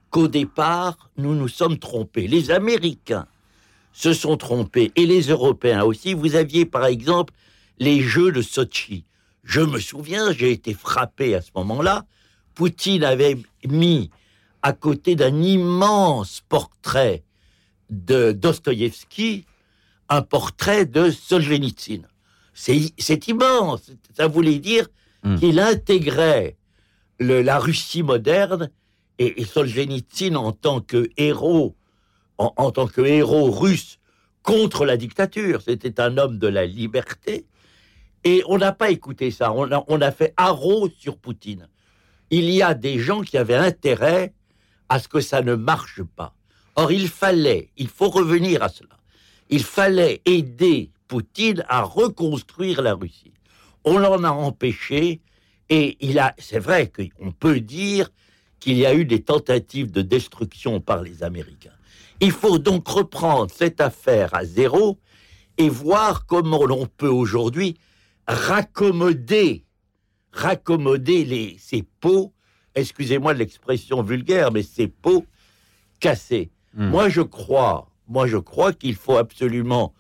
qu'au 0.10 0.28
départ, 0.28 1.10
nous 1.18 1.36
nous 1.36 1.48
sommes 1.48 1.78
trompés. 1.78 2.28
Les 2.28 2.52
Américains 2.52 3.28
se 3.94 4.12
sont 4.12 4.36
trompés 4.36 4.92
et 4.98 5.06
les 5.06 5.22
Européens 5.22 5.84
aussi. 5.84 6.14
Vous 6.14 6.36
aviez 6.36 6.66
par 6.66 6.86
exemple 6.86 7.34
les 7.80 8.02
Jeux 8.02 8.32
de 8.32 8.42
Sochi. 8.42 9.06
Je 9.44 9.62
me 9.62 9.80
souviens, 9.80 10.32
j'ai 10.32 10.52
été 10.52 10.74
frappé 10.74 11.36
à 11.36 11.42
ce 11.42 11.52
moment-là. 11.56 12.06
Poutine 12.56 13.04
avait 13.04 13.38
mis 13.66 14.10
à 14.62 14.74
côté 14.74 15.16
d'un 15.16 15.42
immense 15.42 16.42
portrait 16.50 17.24
de 17.90 18.32
Dostoïevski 18.32 19.46
un 20.10 20.22
portrait 20.22 20.86
de 20.86 21.12
Solzhenitsyn. 21.12 22.02
C'est 22.54 23.28
immense. 23.28 23.92
Ça 24.16 24.28
voulait 24.28 24.60
dire 24.60 24.88
hmm. 25.24 25.36
qu'il 25.36 25.60
intégrait 25.60 26.58
la 27.20 27.60
Russie 27.60 28.04
moderne 28.04 28.70
et, 29.20 29.46
Solzhenitsyn 29.46 30.36
en 30.36 30.52
tant 30.52 30.82
que 30.82 31.10
héros, 31.18 31.76
en, 32.38 32.72
tant 32.72 32.88
que 32.88 33.02
héros 33.02 33.52
russe 33.52 34.00
contre 34.44 34.86
la 34.86 34.98
dictature. 34.98 35.62
C'était 35.62 36.00
un 36.00 36.18
homme 36.18 36.38
de 36.38 36.48
la 36.48 36.66
liberté. 36.66 37.46
Et 38.28 38.44
on 38.46 38.58
n'a 38.58 38.74
pas 38.74 38.92
écouté 38.92 39.32
ça. 39.32 39.54
On 39.54 40.02
a, 40.02 40.12
fait 40.12 40.34
haro 40.36 40.90
sur 40.90 41.18
Poutine. 41.18 41.70
Il 42.30 42.50
y 42.50 42.62
a 42.62 42.74
des 42.74 43.00
gens 43.00 43.22
qui 43.22 43.38
avaient 43.38 43.56
intérêt 43.56 44.34
à 44.90 45.00
ce 45.00 45.08
que 45.08 45.22
ça 45.22 45.42
ne 45.42 45.56
marche 45.56 46.04
pas. 46.04 46.36
Or, 46.76 46.92
il 46.92 47.08
fallait, 47.08 47.70
il 47.78 47.88
faut 47.88 48.10
revenir 48.10 48.64
à 48.64 48.68
cela, 48.68 48.98
il 49.50 49.64
fallait 49.64 50.22
aider 50.26 50.92
Poutine 51.08 51.64
à 51.70 51.84
reconstruire 51.84 52.82
la 52.82 52.96
Russie. 52.96 53.32
On 53.86 53.98
l'en 53.98 54.22
a 54.26 54.32
empêché 54.32 55.22
et 55.70 55.96
il 56.02 56.20
a, 56.20 56.36
c'est 56.38 56.60
vrai 56.60 56.92
qu'on 56.92 57.32
peut 57.32 57.62
dire 57.62 58.10
qu'il 58.60 58.78
y 58.78 58.86
a 58.86 58.94
eu 58.94 59.06
des 59.06 59.22
tentatives 59.22 59.90
de 59.90 60.02
destruction 60.02 60.82
par 60.82 61.02
les 61.02 61.24
Américains. 61.24 61.78
Il 62.20 62.34
faut 62.34 62.60
donc 62.60 62.90
reprendre 62.90 63.50
cette 63.50 63.80
affaire 63.80 64.34
à 64.34 64.44
zéro 64.44 65.00
et 65.58 65.70
voir 65.70 66.26
comment 66.26 66.66
l'on 66.66 66.88
peut 66.88 67.08
aujourd'hui 67.08 67.78
raccommoder, 68.28 69.66
raccommoder 70.32 71.26
les, 71.26 71.58
ces 71.60 71.84
pots, 72.00 72.34
excusez-moi 72.76 73.34
de 73.34 73.40
l'expression 73.40 74.02
vulgaire, 74.02 74.52
mais 74.52 74.64
ces 74.64 74.88
pots 74.88 75.26
cassés. 76.00 76.52
Hmm. 76.76 76.90
Moi, 76.90 77.10
je 77.10 77.22
crois, 77.22 77.90
moi, 78.08 78.28
je 78.28 78.38
crois 78.38 78.74
qu'il 78.74 78.96
faut 78.96 79.18
absolument 79.18 79.94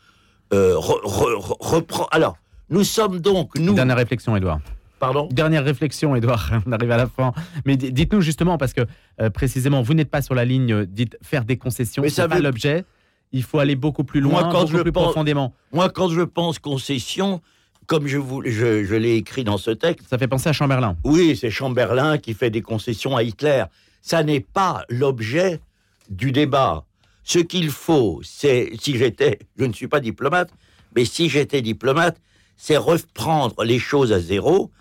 euh, 0.53 0.75
reprendre. 0.77 2.09
Alors, 2.11 2.37
nous 2.69 2.83
sommes 2.83 3.19
donc, 3.19 3.57
nous. 3.57 3.73
Dernière 3.73 3.97
réflexion, 3.97 4.35
Edouard. 4.35 4.59
Pardon 4.99 5.29
Dernière 5.31 5.63
réflexion, 5.63 6.15
Edouard, 6.15 6.51
on 6.65 6.71
arrive 6.71 6.91
à 6.91 6.97
la 6.97 7.07
fin. 7.07 7.33
Mais 7.65 7.77
dites-nous 7.77 8.21
justement, 8.21 8.57
parce 8.57 8.73
que 8.73 8.81
euh, 9.21 9.29
précisément, 9.29 9.81
vous 9.81 9.93
n'êtes 9.93 10.09
pas 10.09 10.21
sur 10.21 10.35
la 10.35 10.45
ligne, 10.45 10.73
euh, 10.73 10.85
dites 10.85 11.17
faire 11.21 11.45
des 11.45 11.57
concessions, 11.57 12.03
c'est 12.07 12.27
pas 12.27 12.39
l'objet. 12.39 12.83
Il 13.31 13.43
faut 13.43 13.59
aller 13.59 13.75
beaucoup 13.75 14.05
plus 14.05 14.21
loin, 14.21 14.41
moi, 14.41 14.49
quand 14.51 14.61
beaucoup 14.61 14.77
je 14.77 14.81
plus 14.83 14.91
profondément. 14.91 15.53
Moi, 15.73 15.89
quand 15.89 16.09
je 16.09 16.21
pense 16.21 16.59
concession, 16.59 17.41
comme 17.87 18.05
je, 18.05 18.17
vous, 18.17 18.43
je, 18.45 18.83
je 18.83 18.95
l'ai 18.95 19.15
écrit 19.15 19.43
dans 19.43 19.57
ce 19.57 19.71
texte. 19.71 20.07
Ça 20.09 20.17
fait 20.17 20.27
penser 20.27 20.49
à 20.49 20.53
Chamberlain. 20.53 20.97
Oui, 21.03 21.37
c'est 21.39 21.49
Chamberlain 21.49 22.17
qui 22.17 22.33
fait 22.33 22.49
des 22.49 22.61
concessions 22.61 23.15
à 23.15 23.23
Hitler. 23.23 23.63
Ça 24.01 24.23
n'est 24.23 24.41
pas 24.41 24.83
l'objet 24.89 25.61
du 26.09 26.31
débat. 26.31 26.85
Ce 27.23 27.39
qu'il 27.39 27.71
faut, 27.71 28.21
c'est, 28.23 28.71
si 28.79 28.97
j'étais, 28.97 29.39
je 29.57 29.65
ne 29.65 29.73
suis 29.73 29.87
pas 29.87 29.99
diplomate, 29.99 30.51
mais 30.95 31.05
si 31.05 31.29
j'étais 31.29 31.61
diplomate, 31.61 32.17
c'est 32.57 32.77
reprendre 32.77 33.63
les 33.63 33.79
choses 33.79 34.11
à 34.11 34.19
zéro 34.19 34.71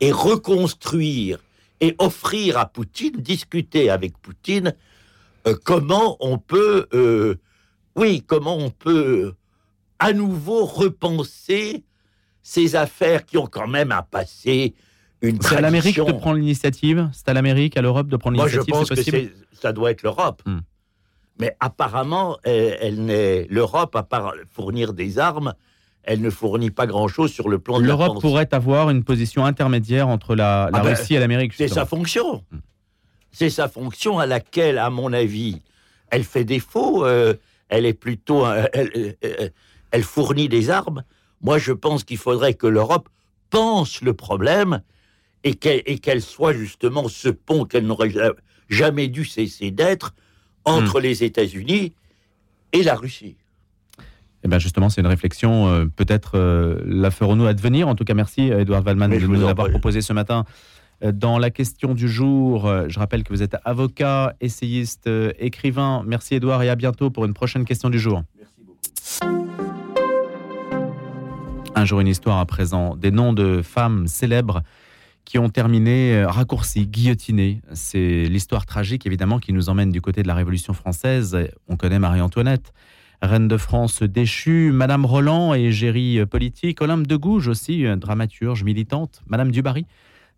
et 0.00 0.12
reconstruire 0.12 1.38
et 1.80 1.94
offrir 1.98 2.58
à 2.58 2.66
Poutine, 2.66 3.16
discuter 3.16 3.88
avec 3.90 4.16
Poutine, 4.18 4.74
euh, 5.46 5.54
comment 5.64 6.16
on 6.20 6.38
peut, 6.38 6.86
euh, 6.92 7.36
oui, 7.96 8.22
comment 8.26 8.56
on 8.56 8.70
peut 8.70 9.34
à 9.98 10.12
nouveau 10.12 10.64
repenser 10.64 11.84
ces 12.50 12.74
affaires 12.74 13.24
qui 13.24 13.38
ont 13.38 13.46
quand 13.46 13.68
même 13.68 13.92
à 13.92 14.02
passer 14.02 14.74
une 15.22 15.40
C'est 15.40 15.54
à 15.54 15.60
l'Amérique 15.60 15.96
de 15.96 16.10
prendre 16.10 16.36
l'initiative 16.36 17.08
C'est 17.12 17.28
à 17.28 17.32
l'Amérique, 17.32 17.76
à 17.76 17.80
l'Europe 17.80 18.08
de 18.08 18.16
prendre 18.16 18.38
l'initiative 18.38 18.74
Moi, 18.74 18.82
je 18.82 18.94
pense 18.94 19.04
que 19.04 19.32
ça 19.52 19.72
doit 19.72 19.92
être 19.92 20.02
l'Europe. 20.02 20.42
Hmm. 20.44 20.58
Mais 21.38 21.56
apparemment, 21.60 22.38
elle, 22.42 23.04
n'est 23.04 23.46
l'Europe, 23.50 23.94
à 23.94 24.02
part 24.02 24.34
fournir 24.52 24.94
des 24.94 25.20
armes, 25.20 25.54
elle 26.02 26.20
ne 26.20 26.28
fournit 26.28 26.72
pas 26.72 26.88
grand-chose 26.88 27.30
sur 27.30 27.48
le 27.48 27.60
plan 27.60 27.78
de 27.78 27.84
L'Europe 27.84 28.20
pourrait 28.20 28.52
avoir 28.52 28.90
une 28.90 29.04
position 29.04 29.44
intermédiaire 29.44 30.08
entre 30.08 30.34
la, 30.34 30.70
ah 30.72 30.80
ben, 30.80 30.82
Russie 30.82 31.14
et 31.14 31.20
l'Amérique. 31.20 31.52
C'est 31.56 31.68
sa 31.68 31.86
fonction. 31.86 32.42
Hmm. 32.50 32.58
C'est 33.30 33.50
sa 33.50 33.68
fonction 33.68 34.18
à 34.18 34.26
laquelle, 34.26 34.78
à 34.78 34.90
mon 34.90 35.12
avis, 35.12 35.62
elle 36.10 36.24
fait 36.24 36.44
défaut. 36.44 37.06
Euh, 37.06 37.34
elle 37.68 37.86
est 37.86 37.94
plutôt, 37.94 38.44
euh, 38.44 38.64
euh, 38.74 39.48
elle, 39.92 40.02
fournit 40.02 40.48
des 40.48 40.68
armes. 40.68 41.04
Moi, 41.40 41.58
je 41.58 41.72
pense 41.72 42.04
qu'il 42.04 42.18
faudrait 42.18 42.54
que 42.54 42.66
l'Europe 42.66 43.08
pense 43.50 44.02
le 44.02 44.14
problème 44.14 44.82
et 45.42 45.54
qu'elle 45.54 46.22
soit 46.22 46.52
justement 46.52 47.08
ce 47.08 47.28
pont 47.28 47.64
qu'elle 47.64 47.86
n'aurait 47.86 48.12
jamais 48.68 49.08
dû 49.08 49.24
cesser 49.24 49.70
d'être 49.70 50.14
entre 50.64 51.00
hmm. 51.00 51.02
les 51.02 51.24
États-Unis 51.24 51.94
et 52.72 52.82
la 52.82 52.94
Russie. 52.94 53.36
Eh 54.42 54.48
bien 54.48 54.58
justement, 54.58 54.88
c'est 54.88 55.00
une 55.00 55.06
réflexion, 55.06 55.68
euh, 55.68 55.86
peut-être 55.86 56.32
euh, 56.34 56.80
la 56.84 57.10
ferons-nous 57.10 57.46
advenir. 57.46 57.88
En 57.88 57.94
tout 57.94 58.04
cas, 58.04 58.14
merci 58.14 58.48
Edouard 58.48 58.84
Wallman 58.84 59.08
de 59.08 59.18
nous 59.18 59.46
l'avoir 59.46 59.68
proposé 59.68 60.00
ce 60.00 60.12
matin. 60.12 60.44
Euh, 61.02 61.12
dans 61.12 61.38
la 61.38 61.50
question 61.50 61.94
du 61.94 62.08
jour, 62.08 62.70
je 62.88 62.98
rappelle 62.98 63.22
que 63.22 63.32
vous 63.32 63.42
êtes 63.42 63.56
avocat, 63.64 64.34
essayiste, 64.40 65.08
écrivain. 65.38 66.02
Merci 66.06 66.36
Edouard 66.36 66.62
et 66.62 66.70
à 66.70 66.76
bientôt 66.76 67.10
pour 67.10 67.24
une 67.24 67.34
prochaine 67.34 67.64
question 67.64 67.90
du 67.90 67.98
jour. 67.98 68.22
Un 71.80 71.86
jour, 71.86 72.00
une 72.00 72.08
histoire 72.08 72.36
à 72.36 72.44
présent. 72.44 72.94
Des 72.94 73.10
noms 73.10 73.32
de 73.32 73.62
femmes 73.62 74.06
célèbres 74.06 74.60
qui 75.24 75.38
ont 75.38 75.48
terminé 75.48 76.22
raccourcis, 76.26 76.86
guillotinés. 76.86 77.62
C'est 77.72 78.24
l'histoire 78.24 78.66
tragique, 78.66 79.06
évidemment, 79.06 79.38
qui 79.38 79.54
nous 79.54 79.70
emmène 79.70 79.90
du 79.90 80.02
côté 80.02 80.22
de 80.22 80.28
la 80.28 80.34
Révolution 80.34 80.74
française. 80.74 81.38
On 81.68 81.78
connaît 81.78 81.98
Marie-Antoinette 81.98 82.74
reine 83.22 83.48
de 83.48 83.56
France 83.56 84.02
déchue, 84.02 84.72
Madame 84.72 85.06
Roland, 85.06 85.54
égérie 85.54 86.26
politique, 86.26 86.82
Olympe 86.82 87.06
de 87.06 87.16
Gouges 87.16 87.48
aussi, 87.48 87.84
dramaturge 87.96 88.62
militante, 88.62 89.22
Madame 89.26 89.50
Dubarry, 89.50 89.86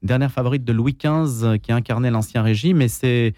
dernière 0.04 0.30
favorite 0.30 0.62
de 0.62 0.72
Louis 0.72 0.96
XV 0.96 1.58
qui 1.58 1.72
incarnait 1.72 2.12
l'Ancien 2.12 2.42
Régime, 2.42 2.82
et 2.82 2.88
c'est 2.88 3.34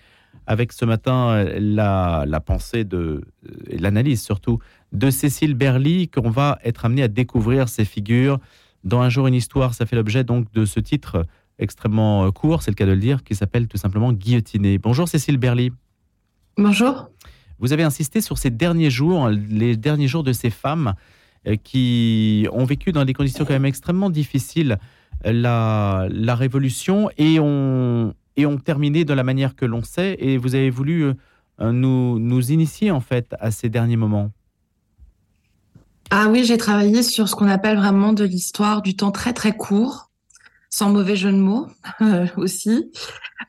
avec 0.46 0.72
ce 0.72 0.84
matin 0.84 1.44
la, 1.58 2.24
la 2.26 2.40
pensée 2.40 2.84
de, 2.84 3.22
et 3.68 3.78
l'analyse 3.78 4.22
surtout 4.22 4.58
de 4.94 5.10
Cécile 5.10 5.54
Berly 5.54 6.08
qu'on 6.08 6.30
va 6.30 6.58
être 6.64 6.84
amené 6.84 7.02
à 7.02 7.08
découvrir 7.08 7.68
ces 7.68 7.84
figures. 7.84 8.38
Dans 8.84 9.02
Un 9.02 9.08
jour 9.08 9.26
une 9.26 9.34
histoire, 9.34 9.74
ça 9.74 9.86
fait 9.86 9.96
l'objet 9.96 10.24
donc 10.24 10.50
de 10.52 10.64
ce 10.64 10.80
titre 10.80 11.26
extrêmement 11.58 12.30
court, 12.32 12.62
c'est 12.62 12.70
le 12.70 12.74
cas 12.74 12.86
de 12.86 12.92
le 12.92 12.98
dire, 12.98 13.22
qui 13.22 13.34
s'appelle 13.34 13.68
tout 13.68 13.76
simplement 13.76 14.12
Guillotiné. 14.12 14.78
Bonjour 14.78 15.08
Cécile 15.08 15.38
Berly. 15.38 15.70
Bonjour. 16.56 17.10
Vous 17.58 17.72
avez 17.72 17.82
insisté 17.82 18.20
sur 18.20 18.38
ces 18.38 18.50
derniers 18.50 18.90
jours, 18.90 19.28
les 19.28 19.76
derniers 19.76 20.08
jours 20.08 20.22
de 20.22 20.32
ces 20.32 20.50
femmes 20.50 20.94
euh, 21.46 21.56
qui 21.56 22.46
ont 22.52 22.64
vécu 22.64 22.92
dans 22.92 23.04
des 23.04 23.12
conditions 23.12 23.44
quand 23.44 23.52
même 23.52 23.64
extrêmement 23.64 24.10
difficiles 24.10 24.78
euh, 25.26 25.32
la, 25.32 26.06
la 26.10 26.34
révolution 26.34 27.10
et 27.16 27.38
ont, 27.40 28.14
et 28.36 28.46
ont 28.46 28.58
terminé 28.58 29.04
de 29.04 29.14
la 29.14 29.22
manière 29.22 29.54
que 29.54 29.64
l'on 29.64 29.82
sait. 29.82 30.16
Et 30.18 30.36
vous 30.36 30.54
avez 30.54 30.70
voulu 30.70 31.04
euh, 31.60 31.72
nous, 31.72 32.18
nous 32.18 32.52
initier 32.52 32.90
en 32.90 33.00
fait 33.00 33.34
à 33.38 33.50
ces 33.50 33.68
derniers 33.68 33.96
moments. 33.96 34.30
Ah 36.10 36.28
oui, 36.30 36.44
j'ai 36.44 36.58
travaillé 36.58 37.02
sur 37.02 37.28
ce 37.28 37.34
qu'on 37.34 37.48
appelle 37.48 37.76
vraiment 37.76 38.12
de 38.12 38.24
l'histoire 38.24 38.82
du 38.82 38.94
temps 38.94 39.10
très 39.10 39.32
très 39.32 39.56
court, 39.56 40.10
sans 40.68 40.90
mauvais 40.90 41.16
jeu 41.16 41.32
de 41.32 41.38
mots 41.38 41.66
aussi, 42.36 42.90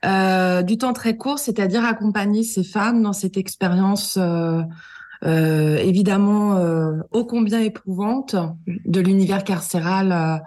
euh, 0.05 0.61
du 0.61 0.77
temps 0.77 0.93
très 0.93 1.17
court, 1.17 1.39
c'est-à-dire 1.39 1.83
accompagner 1.83 2.43
ces 2.43 2.63
femmes 2.63 3.01
dans 3.01 3.13
cette 3.13 3.37
expérience 3.37 4.17
euh, 4.19 4.61
euh, 5.25 5.77
évidemment 5.77 6.59
ô 7.11 7.25
combien 7.25 7.59
éprouvante 7.59 8.35
de 8.67 8.99
l'univers 8.99 9.43
carcéral 9.43 10.43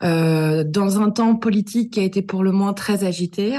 dans 0.00 1.00
un 1.00 1.10
temps 1.10 1.36
politique 1.36 1.92
qui 1.92 2.00
a 2.00 2.02
été 2.02 2.22
pour 2.22 2.42
le 2.42 2.50
moins 2.50 2.72
très 2.72 3.04
agité. 3.04 3.58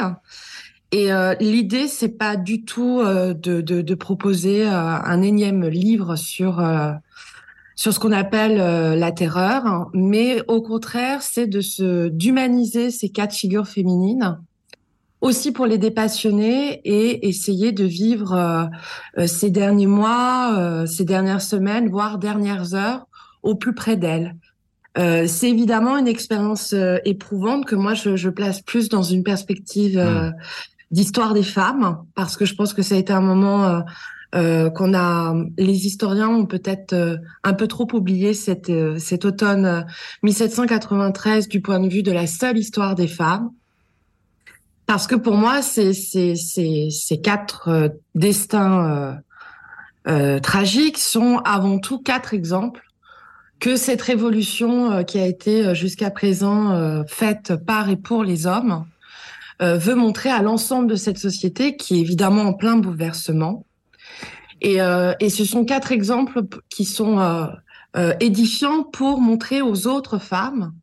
Et 0.91 1.09
l'idée, 1.39 1.87
c'est 1.87 2.17
pas 2.17 2.35
du 2.35 2.65
tout 2.65 3.01
de, 3.01 3.93
proposer 3.95 4.65
un 4.65 5.21
énième 5.21 5.65
livre 5.67 6.15
sur 6.15 6.61
sur 7.75 7.93
ce 7.93 7.99
qu'on 7.99 8.11
appelle 8.11 8.57
la 8.57 9.11
terreur, 9.11 9.89
mais 9.93 10.41
au 10.47 10.61
contraire, 10.61 11.21
c'est 11.21 11.47
de 11.47 11.61
se 11.61 12.07
d'humaniser 12.09 12.91
ces 12.91 13.09
quatre 13.09 13.33
figures 13.33 13.67
féminines 13.67 14.37
aussi 15.23 15.53
pour 15.53 15.65
les 15.65 15.77
dépassionner 15.77 16.81
et 16.83 17.29
essayer 17.29 17.71
de 17.71 17.85
vivre 17.85 18.33
euh, 18.33 18.65
euh, 19.17 19.25
ces 19.25 19.49
derniers 19.49 19.87
mois, 19.87 20.53
euh, 20.57 20.85
ces 20.85 21.05
dernières 21.05 21.41
semaines, 21.41 21.89
voire 21.89 22.17
dernières 22.17 22.75
heures 22.75 23.07
au 23.41 23.55
plus 23.55 23.73
près 23.73 23.95
d'elles. 23.95 24.35
c'est 24.95 25.49
évidemment 25.49 25.97
une 25.97 26.07
expérience 26.07 26.73
éprouvante 27.03 27.65
que 27.65 27.75
moi 27.75 27.93
je, 27.93 28.15
je, 28.15 28.29
place 28.29 28.61
plus 28.61 28.87
dans 28.89 29.01
une 29.01 29.23
perspective 29.23 29.99
mmh. 29.99 30.33
d'histoire 30.91 31.33
des 31.33 31.43
femmes 31.43 31.97
parce 32.15 32.37
que 32.37 32.45
je 32.45 32.53
pense 32.55 32.73
que 32.73 32.83
ça 32.83 32.95
a 32.95 32.99
été 32.99 33.11
un 33.11 33.19
moment 33.19 33.83
qu'on 34.33 34.93
a 34.95 35.35
les 35.59 35.85
historiens 35.85 36.29
ont 36.29 36.47
peut-être 36.47 37.19
un 37.43 37.53
peu 37.53 37.67
trop 37.67 37.87
oublié 37.93 38.33
cette, 38.33 38.71
cet 38.97 39.25
automne 39.25 39.85
1793 40.23 41.47
du 41.47 41.61
point 41.61 41.79
de 41.79 41.87
vue 41.87 42.01
de 42.01 42.11
la 42.11 42.25
seule 42.25 42.57
histoire 42.57 42.95
des 42.95 43.07
femmes 43.07 43.51
parce 44.85 45.07
que 45.07 45.15
pour 45.15 45.35
moi, 45.35 45.61
ces, 45.61 45.93
ces, 45.93 46.35
ces, 46.35 46.89
ces 46.89 47.21
quatre 47.21 47.69
euh, 47.69 47.89
destins 48.15 48.85
euh, 48.85 49.13
euh, 50.07 50.39
tragiques 50.39 50.97
sont 50.97 51.37
avant 51.45 51.79
tout 51.79 51.99
quatre 51.99 52.33
exemples 52.33 52.83
que 53.59 53.77
cette 53.77 54.01
révolution 54.01 55.05
qui 55.05 55.19
a 55.19 55.25
été 55.25 55.73
jusqu'à 55.73 56.11
présent 56.11 57.05
faite 57.07 57.55
par 57.55 57.89
et 57.89 57.95
pour 57.95 58.25
les 58.25 58.45
hommes 58.45 58.83
veut 59.61 59.95
montrer 59.95 60.29
à 60.29 60.41
l'ensemble 60.41 60.89
de 60.89 60.95
cette 60.95 61.17
société 61.17 61.77
qui 61.77 61.95
est 61.95 62.01
évidemment 62.01 62.41
en 62.41 62.53
plein 62.53 62.75
bouleversement. 62.75 63.63
Et, 64.63 64.77
et 65.19 65.29
ce 65.29 65.45
sont 65.45 65.65
quatre 65.65 65.91
exemples 65.91 66.41
qui 66.69 66.85
sont 66.85 67.49
édifiants 68.19 68.83
pour 68.83 69.19
montrer 69.19 69.61
aux 69.61 69.87
autres 69.87 70.17
femmes 70.17 70.73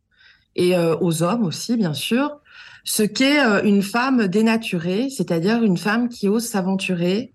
et 0.54 0.76
aux 0.76 1.22
hommes 1.22 1.44
aussi, 1.44 1.76
bien 1.76 1.94
sûr, 1.94 2.36
ce 2.84 3.02
qu'est 3.02 3.40
une 3.64 3.82
femme 3.82 4.28
dénaturée, 4.28 5.08
c'est-à-dire 5.08 5.62
une 5.62 5.78
femme 5.78 6.10
qui 6.10 6.28
ose 6.28 6.44
s'aventurer, 6.44 7.32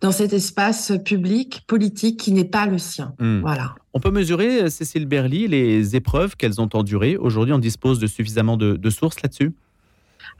dans 0.00 0.12
cet 0.12 0.32
espace 0.32 0.92
public, 1.04 1.62
politique 1.66 2.20
qui 2.20 2.32
n'est 2.32 2.44
pas 2.44 2.66
le 2.66 2.78
sien. 2.78 3.14
Hmm. 3.18 3.40
Voilà. 3.40 3.74
On 3.94 4.00
peut 4.00 4.10
mesurer, 4.10 4.62
euh, 4.62 4.68
Cécile 4.68 5.06
Berly, 5.06 5.48
les 5.48 5.96
épreuves 5.96 6.36
qu'elles 6.36 6.60
ont 6.60 6.68
endurées. 6.74 7.16
Aujourd'hui, 7.16 7.54
on 7.54 7.58
dispose 7.58 7.98
de 7.98 8.06
suffisamment 8.06 8.56
de, 8.56 8.90
sources 8.90 9.22
là-dessus? 9.22 9.54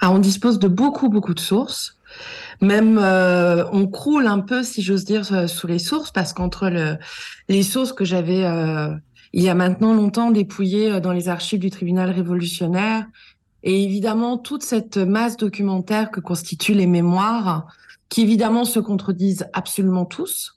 Ah, 0.01 0.11
On 0.11 0.19
dispose 0.19 0.59
de 0.59 0.69
beaucoup, 0.69 1.09
beaucoup 1.09 1.35
de 1.35 1.41
sources. 1.41 1.96
Même 2.61 2.99
euh, 2.99 3.65
on 3.73 3.87
croule 3.87 4.27
un 4.27 4.41
peu, 4.41 4.63
si 4.63 4.83
j'ose 4.83 5.05
dire, 5.05 5.31
euh, 5.33 5.47
sous 5.47 5.67
les 5.67 5.79
sources, 5.79 6.11
parce 6.11 6.33
qu'entre 6.33 6.69
le, 6.69 6.97
les 7.49 7.63
sources 7.63 7.93
que 7.93 8.05
j'avais 8.05 8.45
il 9.33 9.43
y 9.43 9.51
a 9.51 9.55
maintenant 9.55 9.93
longtemps 9.93 10.31
dépouillées 10.31 10.99
dans 11.01 11.13
les 11.13 11.29
archives 11.29 11.61
du 11.61 11.71
tribunal 11.71 12.11
révolutionnaire, 12.11 13.05
et 13.65 13.83
évidemment 13.83 14.39
toute 14.39 14.63
cette 14.63 14.97
masse 14.97 15.37
documentaire 15.37 16.11
que 16.11 16.21
constituent 16.21 16.75
les 16.75 16.87
mémoires, 16.87 17.67
qui 18.09 18.23
évidemment 18.23 18.65
se 18.65 18.81
contredisent 18.81 19.47
absolument 19.53 20.05
tous. 20.05 20.57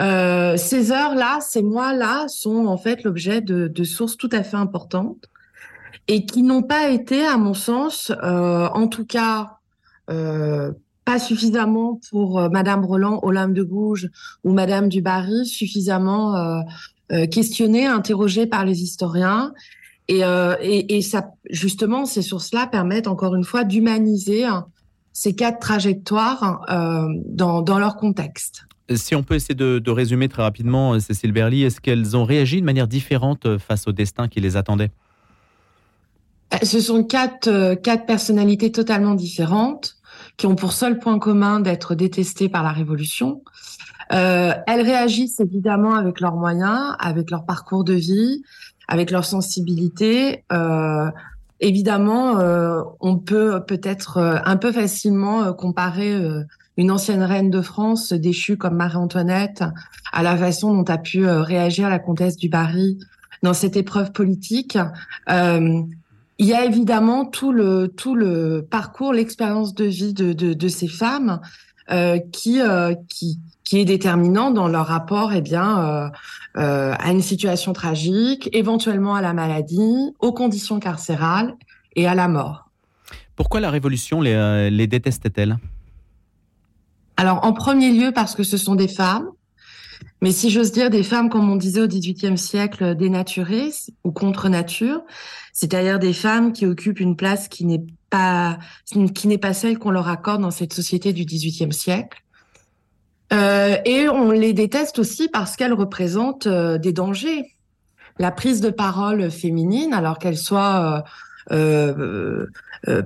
Euh, 0.00 0.56
ces 0.56 0.92
heures-là, 0.92 1.38
ces 1.40 1.62
mois-là 1.62 2.26
sont 2.28 2.66
en 2.66 2.76
fait 2.76 3.04
l'objet 3.04 3.40
de, 3.40 3.84
sources 3.84 4.16
tout 4.16 4.30
à 4.32 4.42
fait 4.42 4.56
importantes 4.56 5.26
et 6.08 6.26
qui 6.26 6.42
n'ont 6.42 6.62
pas 6.62 6.88
été, 6.88 7.24
à 7.24 7.36
mon 7.36 7.54
sens, 7.54 8.10
euh, 8.22 8.68
en 8.68 8.88
tout 8.88 9.06
cas 9.06 9.40
euh, 9.42 9.46
pas 11.04 11.18
suffisamment 11.18 12.00
pour 12.10 12.38
euh, 12.38 12.48
Madame 12.48 12.84
Roland, 12.84 13.20
Olympe 13.22 13.54
de 13.54 13.62
Gouges 13.62 14.08
ou 14.44 14.52
Madame 14.52 14.88
Dubarry, 14.88 15.46
suffisamment 15.46 16.36
euh, 16.36 16.60
euh, 17.12 17.26
questionnées, 17.26 17.86
interrogées 17.86 18.46
par 18.46 18.64
les 18.64 18.82
historiens. 18.82 19.52
Et, 20.08 20.20
et, 20.20 20.96
et 20.96 21.00
ça, 21.00 21.30
justement, 21.48 22.04
ces 22.04 22.22
sources-là 22.22 22.66
permettent 22.66 23.06
encore 23.06 23.34
une 23.34 23.44
fois 23.44 23.64
d'humaniser 23.64 24.44
ces 25.12 25.34
quatre 25.34 25.60
trajectoires 25.60 26.64
euh, 26.70 27.06
dans, 27.26 27.62
dans, 27.62 27.78
leur 27.78 27.96
contexte. 27.96 28.64
Si 28.94 29.14
on 29.14 29.22
peut 29.22 29.34
essayer 29.34 29.54
de, 29.54 29.90
résumer 29.90 30.28
très 30.28 30.42
rapidement, 30.42 30.94
euh, 30.94 31.00
Cécile 31.00 31.32
Berly, 31.32 31.62
est-ce 31.62 31.80
qu'elles 31.80 32.16
ont 32.16 32.24
réagi 32.24 32.60
de 32.60 32.66
manière 32.66 32.88
différente 32.88 33.46
euh, 33.46 33.58
face 33.58 33.86
au 33.86 33.92
destin 33.92 34.28
qui 34.28 34.40
les 34.40 34.56
attendait? 34.56 34.90
Ce 36.62 36.80
sont 36.80 37.02
quatre, 37.04 37.74
quatre 37.76 38.04
personnalités 38.04 38.70
totalement 38.72 39.14
différentes 39.14 39.96
qui 40.36 40.46
ont 40.46 40.54
pour 40.54 40.72
seul 40.72 40.98
point 40.98 41.18
commun 41.18 41.60
d'être 41.60 41.94
détestées 41.94 42.48
par 42.48 42.62
la 42.62 42.70
Révolution. 42.70 43.42
Euh, 44.12 44.52
elles 44.66 44.82
réagissent 44.82 45.40
évidemment 45.40 45.94
avec 45.94 46.20
leurs 46.20 46.36
moyens, 46.36 46.96
avec 46.98 47.30
leur 47.30 47.44
parcours 47.44 47.84
de 47.84 47.94
vie, 47.94 48.42
avec 48.88 49.10
leur 49.10 49.24
sensibilité, 49.24 50.44
euh, 50.52 51.10
Évidemment, 51.64 52.40
euh, 52.40 52.82
on 52.98 53.18
peut 53.18 53.64
peut-être 53.64 54.16
euh, 54.16 54.38
un 54.44 54.56
peu 54.56 54.72
facilement 54.72 55.44
euh, 55.44 55.52
comparer 55.52 56.20
une 56.76 56.90
ancienne 56.90 57.22
reine 57.22 57.50
de 57.50 57.60
France 57.62 58.12
déchue 58.12 58.56
comme 58.56 58.74
Marie-Antoinette 58.74 59.62
à 60.12 60.24
la 60.24 60.36
façon 60.36 60.74
dont 60.74 60.92
a 60.92 60.98
pu 60.98 61.24
réagir 61.24 61.88
la 61.88 62.00
comtesse 62.00 62.36
du 62.36 62.48
Barry 62.48 62.98
dans 63.44 63.54
cette 63.54 63.76
épreuve 63.76 64.10
politique. 64.10 64.76
Il 66.38 66.46
y 66.46 66.54
a 66.54 66.64
évidemment 66.64 67.24
tout 67.24 67.52
le 67.52 67.88
tout 67.88 68.14
le 68.14 68.66
parcours, 68.68 69.12
l'expérience 69.12 69.74
de 69.74 69.84
vie 69.84 70.14
de, 70.14 70.32
de, 70.32 70.54
de 70.54 70.68
ces 70.68 70.88
femmes 70.88 71.40
qui 72.32 72.60
qui 73.08 73.38
qui 73.64 73.78
est 73.78 73.84
déterminant 73.84 74.50
dans 74.50 74.68
leur 74.68 74.86
rapport 74.86 75.32
eh 75.32 75.40
bien, 75.40 75.78
euh, 75.78 76.08
euh, 76.58 76.94
à 76.98 77.10
une 77.10 77.22
situation 77.22 77.72
tragique, 77.72 78.50
éventuellement 78.52 79.14
à 79.14 79.22
la 79.22 79.32
maladie, 79.32 80.12
aux 80.20 80.32
conditions 80.32 80.80
carcérales 80.80 81.54
et 81.96 82.06
à 82.06 82.14
la 82.14 82.28
mort. 82.28 82.68
Pourquoi 83.36 83.60
la 83.60 83.70
Révolution 83.70 84.20
les, 84.20 84.34
euh, 84.34 84.68
les 84.68 84.86
déteste-t-elle 84.86 85.58
Alors, 87.16 87.44
en 87.44 87.52
premier 87.52 87.92
lieu, 87.92 88.12
parce 88.12 88.34
que 88.34 88.42
ce 88.42 88.56
sont 88.56 88.74
des 88.74 88.88
femmes, 88.88 89.28
mais 90.22 90.30
si 90.30 90.50
j'ose 90.50 90.70
dire, 90.70 90.88
des 90.88 91.02
femmes, 91.02 91.28
comme 91.28 91.50
on 91.50 91.56
disait 91.56 91.80
au 91.80 91.88
XVIIIe 91.88 92.38
siècle, 92.38 92.94
dénaturées 92.94 93.72
ou 94.04 94.12
contre 94.12 94.48
nature, 94.48 95.02
c'est-à-dire 95.52 95.98
des 95.98 96.12
femmes 96.12 96.52
qui 96.52 96.64
occupent 96.64 97.00
une 97.00 97.16
place 97.16 97.48
qui 97.48 97.64
n'est 97.64 97.84
pas 98.08 98.58
qui 98.86 99.26
n'est 99.26 99.38
pas 99.38 99.52
celle 99.52 99.78
qu'on 99.78 99.90
leur 99.90 100.06
accorde 100.06 100.40
dans 100.40 100.52
cette 100.52 100.72
société 100.72 101.12
du 101.12 101.24
XVIIIe 101.24 101.72
siècle. 101.72 102.22
Euh, 103.32 103.76
et 103.84 104.08
on 104.08 104.30
les 104.30 104.52
déteste 104.52 105.00
aussi 105.00 105.28
parce 105.28 105.56
qu'elles 105.56 105.72
représentent 105.72 106.46
euh, 106.46 106.78
des 106.78 106.92
dangers. 106.92 107.56
La 108.20 108.30
prise 108.30 108.60
de 108.60 108.70
parole 108.70 109.28
féminine, 109.28 109.92
alors 109.92 110.18
qu'elle 110.18 110.38
soit 110.38 111.02
euh, 111.50 112.46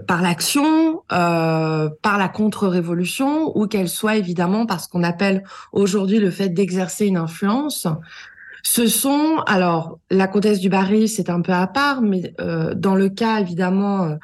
par 0.06 0.22
l'action, 0.22 1.02
par 1.08 2.18
la 2.18 2.28
contre-révolution, 2.28 3.56
ou 3.56 3.66
qu'elle 3.66 3.88
soit 3.88 4.16
évidemment 4.16 4.66
par 4.66 4.80
ce 4.80 4.88
qu'on 4.88 5.02
appelle 5.02 5.44
aujourd'hui 5.72 6.18
le 6.18 6.30
fait 6.30 6.48
d'exercer 6.48 7.06
une 7.06 7.18
influence, 7.18 7.86
ce 8.62 8.86
sont, 8.86 9.42
alors, 9.46 9.98
la 10.10 10.26
comtesse 10.26 10.60
du 10.60 10.68
Barry, 10.68 11.08
c'est 11.08 11.30
un 11.30 11.40
peu 11.40 11.52
à 11.52 11.66
part, 11.66 12.02
mais 12.02 12.34
dans 12.74 12.94
le 12.94 13.08
cas, 13.08 13.40
évidemment, 13.40 14.16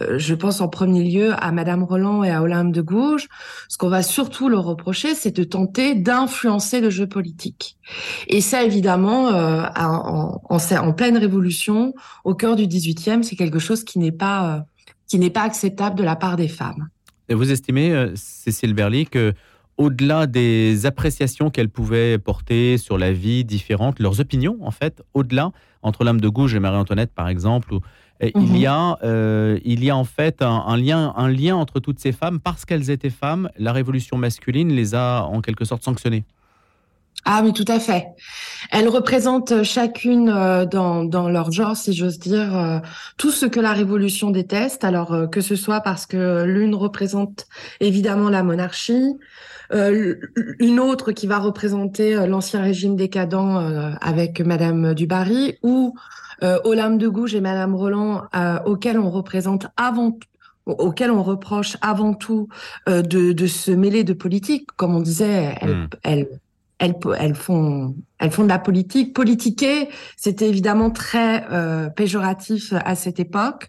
euh, 0.00 0.18
je 0.18 0.34
pense 0.34 0.60
en 0.60 0.68
premier 0.68 1.04
lieu 1.04 1.32
à 1.38 1.52
Madame 1.52 1.82
Roland 1.82 2.22
et 2.22 2.30
à 2.30 2.42
Olympe 2.42 2.72
de 2.72 2.82
Gouges. 2.82 3.28
Ce 3.68 3.78
qu'on 3.78 3.88
va 3.88 4.02
surtout 4.02 4.48
leur 4.48 4.64
reprocher, 4.64 5.14
c'est 5.14 5.34
de 5.34 5.44
tenter 5.44 5.94
d'influencer 5.94 6.80
le 6.80 6.90
jeu 6.90 7.06
politique. 7.06 7.76
Et 8.28 8.40
ça, 8.40 8.62
évidemment, 8.62 9.28
euh, 9.28 9.64
en, 9.76 10.40
en, 10.48 10.92
pleine 10.92 11.18
révolution, 11.18 11.94
au 12.24 12.34
cœur 12.34 12.56
du 12.56 12.64
18e, 12.64 13.22
c'est 13.22 13.36
quelque 13.36 13.58
chose 13.58 13.84
qui 13.84 13.98
n'est 13.98 14.12
pas, 14.12 14.56
euh, 14.56 14.60
qui 15.08 15.18
n'est 15.18 15.30
pas 15.30 15.42
acceptable 15.42 15.96
de 15.96 16.04
la 16.04 16.14
part 16.14 16.36
des 16.36 16.48
femmes. 16.48 16.88
Et 17.28 17.34
vous 17.34 17.50
estimez, 17.50 18.12
Cécile 18.14 18.74
Berly, 18.74 19.06
que 19.06 19.34
au-delà 19.78 20.26
des 20.26 20.86
appréciations 20.86 21.50
qu'elles 21.50 21.68
pouvaient 21.68 22.18
porter 22.18 22.78
sur 22.78 22.98
la 22.98 23.12
vie 23.12 23.44
différente, 23.44 24.00
leurs 24.00 24.20
opinions, 24.20 24.58
en 24.60 24.70
fait, 24.70 25.02
au-delà, 25.14 25.52
entre 25.82 26.04
l'âme 26.04 26.20
de 26.20 26.28
Gouges 26.28 26.54
et 26.54 26.60
Marie-Antoinette, 26.60 27.12
par 27.14 27.28
exemple, 27.28 27.72
ou 27.74 27.80
il, 28.20 28.32
mhm. 28.34 28.56
y 28.56 28.66
a, 28.66 28.98
euh, 29.04 29.58
il 29.64 29.84
y 29.84 29.90
a 29.90 29.96
en 29.96 30.04
fait 30.04 30.42
un, 30.42 30.76
lien, 30.76 31.14
un 31.16 31.28
lien 31.28 31.54
entre 31.54 31.78
toutes 31.78 32.00
ces 32.00 32.12
femmes. 32.12 32.40
Parce 32.40 32.64
qu'elles 32.64 32.90
étaient 32.90 33.10
femmes, 33.10 33.48
la 33.56 33.72
révolution 33.72 34.16
masculine 34.16 34.72
les 34.72 34.94
a 34.94 35.22
en 35.22 35.40
quelque 35.40 35.64
sorte 35.64 35.84
sanctionnées. 35.84 36.24
Ah 37.24 37.42
oui, 37.44 37.52
tout 37.52 37.64
à 37.68 37.78
fait. 37.78 38.06
Elles 38.70 38.88
représentent 38.88 39.62
chacune 39.62 40.30
euh, 40.30 40.64
dans, 40.64 41.04
dans 41.04 41.28
leur 41.28 41.52
genre, 41.52 41.76
si 41.76 41.92
j'ose 41.92 42.18
dire, 42.18 42.56
euh, 42.56 42.78
tout 43.16 43.30
ce 43.30 43.44
que 43.44 43.60
la 43.60 43.72
Révolution 43.72 44.30
déteste. 44.30 44.84
Alors 44.84 45.28
que 45.30 45.40
ce 45.40 45.56
soit 45.56 45.80
parce 45.80 46.06
que 46.06 46.44
l'une 46.44 46.74
représente 46.74 47.46
évidemment 47.80 48.30
la 48.30 48.42
monarchie, 48.42 49.16
une 49.70 50.80
autre 50.80 51.12
qui 51.12 51.26
va 51.26 51.38
représenter 51.38 52.26
l'ancien 52.26 52.62
régime 52.62 52.96
décadent 52.96 53.98
avec 54.00 54.40
Madame 54.40 54.94
Dubarry, 54.94 55.58
ou 55.62 55.94
euh, 56.42 56.58
Olympe 56.64 56.98
de 56.98 57.08
Gouges 57.08 57.34
et 57.34 57.40
Madame 57.40 57.74
Roland, 57.74 58.22
euh, 58.34 58.58
auxquelles 58.64 58.98
on 58.98 59.10
représente 59.10 59.66
avant 59.76 60.18
auxquelles 60.66 61.10
on 61.10 61.22
reproche 61.22 61.78
avant 61.80 62.12
tout 62.12 62.48
euh, 62.90 63.00
de, 63.00 63.32
de, 63.32 63.46
se 63.46 63.70
mêler 63.70 64.04
de 64.04 64.12
politique, 64.12 64.66
comme 64.76 64.94
on 64.94 65.00
disait, 65.00 65.56
elles, 65.62 65.74
hmm. 65.74 65.88
elles, 66.02 66.28
elles, 66.78 66.94
elles, 67.18 67.34
font, 67.34 67.94
elles 68.18 68.30
font 68.30 68.44
de 68.44 68.48
la 68.48 68.58
politique. 68.58 69.14
Politiquer, 69.14 69.88
c'était 70.16 70.48
évidemment 70.48 70.90
très 70.90 71.46
euh, 71.50 71.88
péjoratif 71.88 72.72
à 72.84 72.94
cette 72.94 73.20
époque. 73.20 73.68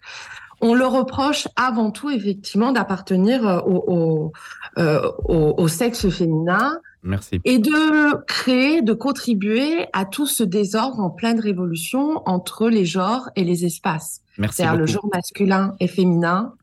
On 0.62 0.74
le 0.74 0.86
reproche 0.86 1.48
avant 1.56 1.90
tout, 1.90 2.10
effectivement, 2.10 2.72
d'appartenir 2.72 3.64
au, 3.66 3.84
au, 3.88 4.34
au, 4.78 5.54
au, 5.58 5.68
sexe 5.68 6.10
féminin, 6.10 6.80
Merci. 7.02 7.40
Et 7.46 7.60
de 7.60 8.26
créer, 8.26 8.82
de 8.82 8.94
contribuer 8.94 9.86
à 9.94 10.06
tout 10.06 10.26
ce 10.26 10.44
désordre 10.44 11.00
en 11.00 11.10
pleine 11.10 11.40
révolution 11.40 12.22
entre 12.26 12.70
les 12.70 12.86
genres 12.86 13.30
et 13.36 13.44
les 13.44 13.66
espaces. 13.66 14.22
C'est-à-dire 14.38 14.76
le 14.76 14.86
genre 14.86 15.08
masculin 15.14 15.76
et 15.80 15.88
féminin 15.88 16.54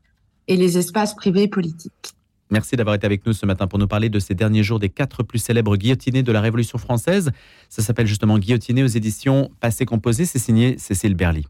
et 0.49 0.57
les 0.57 0.79
espaces 0.79 1.15
privés 1.15 1.45
et 1.45 1.49
politiques. 1.49 2.16
Merci 2.51 2.77
d'avoir 2.77 2.95
été 2.95 3.07
avec 3.07 3.27
nous 3.27 3.33
ce 3.33 3.45
matin 3.45 3.67
pour 3.67 3.79
nous 3.79 3.89
parler 3.89 4.09
de 4.09 4.19
ces 4.19 4.35
derniers 4.35 4.63
jours 4.63 4.79
des 4.79 4.89
quatre 4.89 5.23
plus 5.23 5.39
célèbres 5.39 5.77
guillotinés 5.77 6.23
de 6.23 6.33
la 6.33 6.41
Révolution 6.41 6.79
française. 6.79 7.31
Ça 7.69 7.83
s'appelle 7.83 8.07
justement 8.07 8.39
Guillotiné 8.39 8.85
aux 8.85 8.89
éditions 8.89 9.51
Passé 9.61 9.85
Composé. 9.85 10.25
C'est 10.27 10.39
signé 10.39 10.79
Cécile 10.79 11.15
Berly. 11.15 11.47